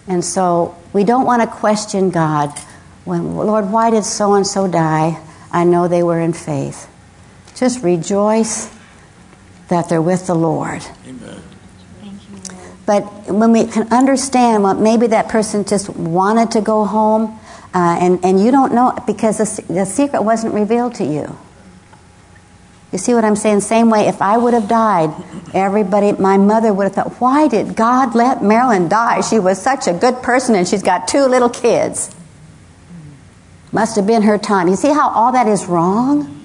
And 0.09 0.24
so 0.24 0.76
we 0.93 1.05
don't 1.05 1.24
want 1.24 1.43
to 1.43 1.49
question 1.49 2.11
God 2.11 2.57
when, 3.05 3.36
Lord, 3.36 3.70
why 3.70 3.91
did 3.91 4.05
so 4.05 4.34
and 4.34 4.47
so 4.47 4.68
die? 4.68 5.20
I 5.53 5.64
know 5.64 5.88
they 5.88 6.03
were 6.03 6.20
in 6.20 6.32
faith. 6.32 6.88
Just 7.55 7.82
rejoice 7.82 8.70
that 9.68 9.88
they're 9.88 10.03
with 10.03 10.26
the 10.26 10.34
Lord. 10.34 10.82
Amen. 11.07 11.43
Thank 12.01 12.30
you, 12.30 12.55
Lord. 12.55 12.76
But 12.86 13.32
when 13.32 13.53
we 13.53 13.66
can 13.66 13.93
understand 13.93 14.62
what 14.62 14.78
maybe 14.78 15.07
that 15.09 15.28
person 15.28 15.64
just 15.64 15.88
wanted 15.91 16.51
to 16.53 16.61
go 16.61 16.84
home, 16.84 17.38
uh, 17.72 17.99
and, 18.01 18.24
and 18.24 18.43
you 18.43 18.51
don't 18.51 18.74
know 18.74 18.97
because 19.07 19.38
the, 19.38 19.72
the 19.72 19.84
secret 19.84 20.22
wasn't 20.22 20.55
revealed 20.55 20.95
to 20.97 21.05
you. 21.05 21.36
You 22.93 22.99
see 22.99 23.14
what 23.14 23.24
I'm 23.24 23.36
saying? 23.36 23.61
Same 23.61 23.88
way, 23.88 24.09
if 24.09 24.20
I 24.20 24.36
would 24.36 24.53
have 24.53 24.68
died, 24.68 25.14
everybody, 25.55 26.12
my 26.12 26.36
mother 26.36 26.72
would 26.72 26.84
have 26.84 26.95
thought, 26.95 27.20
why 27.20 27.47
did 27.47 27.76
God 27.76 28.14
let 28.14 28.43
Marilyn 28.43 28.88
die? 28.88 29.20
She 29.20 29.38
was 29.38 29.62
such 29.62 29.86
a 29.86 29.93
good 29.93 30.22
person 30.22 30.57
and 30.57 30.66
she's 30.66 30.82
got 30.82 31.07
two 31.07 31.26
little 31.26 31.49
kids. 31.49 32.14
Must 33.72 33.95
have 33.95 34.07
been 34.07 34.22
her 34.22 34.38
time. 34.38 34.66
You 34.66 34.74
see 34.74 34.93
how 34.93 35.11
all 35.11 35.32
that 35.32 35.47
is 35.47 35.66
wrong? 35.66 36.36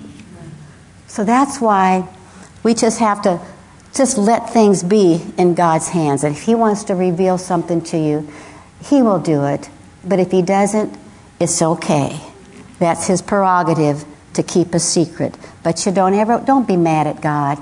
So 1.07 1.23
that's 1.23 1.59
why 1.59 2.07
we 2.61 2.75
just 2.75 2.99
have 2.99 3.23
to 3.23 3.41
just 3.95 4.17
let 4.17 4.51
things 4.51 4.83
be 4.83 5.25
in 5.37 5.55
God's 5.55 5.89
hands. 5.89 6.23
And 6.23 6.35
if 6.35 6.43
He 6.43 6.53
wants 6.53 6.83
to 6.85 6.95
reveal 6.95 7.39
something 7.39 7.81
to 7.85 7.97
you, 7.97 8.29
He 8.83 9.01
will 9.01 9.19
do 9.19 9.45
it. 9.45 9.69
But 10.03 10.19
if 10.19 10.29
He 10.29 10.43
doesn't, 10.43 10.95
it's 11.39 11.61
okay. 11.61 12.19
That's 12.77 13.07
His 13.07 13.23
prerogative 13.23 14.05
to 14.36 14.43
keep 14.43 14.73
a 14.73 14.79
secret. 14.79 15.36
But 15.63 15.86
you 15.86 15.91
don't 15.91 16.13
ever 16.13 16.41
don't 16.45 16.67
be 16.67 16.77
mad 16.77 17.07
at 17.07 17.21
God. 17.21 17.61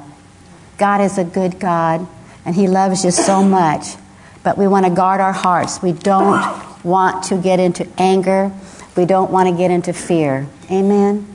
God 0.77 1.01
is 1.01 1.17
a 1.17 1.23
good 1.23 1.59
God 1.59 2.07
and 2.45 2.55
he 2.55 2.67
loves 2.67 3.05
you 3.05 3.11
so 3.11 3.43
much. 3.43 3.95
But 4.43 4.57
we 4.57 4.67
want 4.67 4.85
to 4.85 4.91
guard 4.91 5.21
our 5.21 5.31
hearts. 5.31 5.81
We 5.81 5.93
don't 5.93 6.83
want 6.83 7.25
to 7.25 7.37
get 7.37 7.59
into 7.59 7.87
anger. 7.97 8.51
We 8.97 9.05
don't 9.05 9.31
want 9.31 9.49
to 9.49 9.55
get 9.55 9.71
into 9.71 9.93
fear. 9.93 10.47
Amen. 10.69 11.29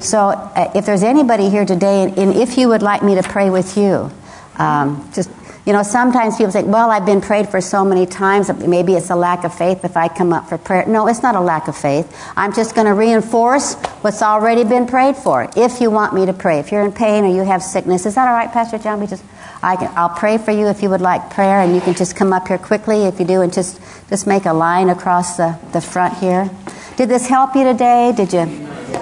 So, 0.00 0.28
uh, 0.28 0.72
if 0.74 0.84
there's 0.84 1.04
anybody 1.04 1.48
here 1.48 1.64
today, 1.64 2.02
and, 2.02 2.18
and, 2.18 2.34
if 2.34 2.58
you 2.58 2.68
would 2.68 2.82
like 2.82 3.02
me 3.02 3.14
to 3.14 3.22
pray 3.22 3.48
with 3.48 3.76
you, 3.76 4.10
um, 4.56 5.08
just 5.14 5.30
you 5.64 5.72
know, 5.72 5.84
sometimes 5.84 6.36
people 6.36 6.50
say, 6.50 6.64
well, 6.64 6.90
I've 6.90 7.06
been 7.06 7.20
prayed 7.20 7.48
for 7.48 7.60
so 7.60 7.84
many 7.84 8.04
times, 8.04 8.52
maybe 8.66 8.94
it's 8.94 9.10
a 9.10 9.16
lack 9.16 9.44
of 9.44 9.54
faith 9.54 9.84
if 9.84 9.96
I 9.96 10.08
come 10.08 10.32
up 10.32 10.48
for 10.48 10.58
prayer. 10.58 10.84
No, 10.86 11.06
it's 11.06 11.22
not 11.22 11.36
a 11.36 11.40
lack 11.40 11.68
of 11.68 11.76
faith. 11.76 12.12
I'm 12.36 12.52
just 12.52 12.74
going 12.74 12.88
to 12.88 12.94
reinforce 12.94 13.74
what's 14.02 14.22
already 14.22 14.64
been 14.64 14.86
prayed 14.86 15.16
for. 15.16 15.48
If 15.56 15.80
you 15.80 15.90
want 15.90 16.14
me 16.14 16.26
to 16.26 16.32
pray, 16.32 16.58
if 16.58 16.72
you're 16.72 16.84
in 16.84 16.90
pain 16.90 17.24
or 17.24 17.28
you 17.28 17.44
have 17.44 17.62
sickness, 17.62 18.06
is 18.06 18.16
that 18.16 18.26
all 18.26 18.34
right, 18.34 18.50
Pastor 18.50 18.76
John? 18.78 19.00
We 19.00 19.06
just, 19.06 19.24
I 19.62 19.76
can, 19.76 19.92
I'll 19.94 20.08
pray 20.08 20.36
for 20.36 20.50
you 20.50 20.66
if 20.66 20.82
you 20.82 20.90
would 20.90 21.00
like 21.00 21.30
prayer, 21.30 21.60
and 21.60 21.76
you 21.76 21.80
can 21.80 21.94
just 21.94 22.16
come 22.16 22.32
up 22.32 22.48
here 22.48 22.58
quickly 22.58 23.04
if 23.04 23.20
you 23.20 23.26
do, 23.26 23.42
and 23.42 23.52
just, 23.52 23.80
just 24.08 24.26
make 24.26 24.46
a 24.46 24.52
line 24.52 24.88
across 24.88 25.36
the, 25.36 25.56
the 25.72 25.80
front 25.80 26.14
here. 26.18 26.50
Did 26.96 27.08
this 27.08 27.28
help 27.28 27.54
you 27.54 27.62
today? 27.62 28.12
Did 28.16 28.32
you, 28.32 28.46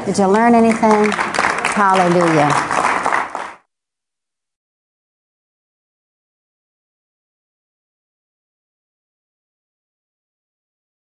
did 0.05 0.19
you 0.19 0.27
learn 0.27 0.55
anything? 0.55 1.11
Hallelujah. 1.73 2.70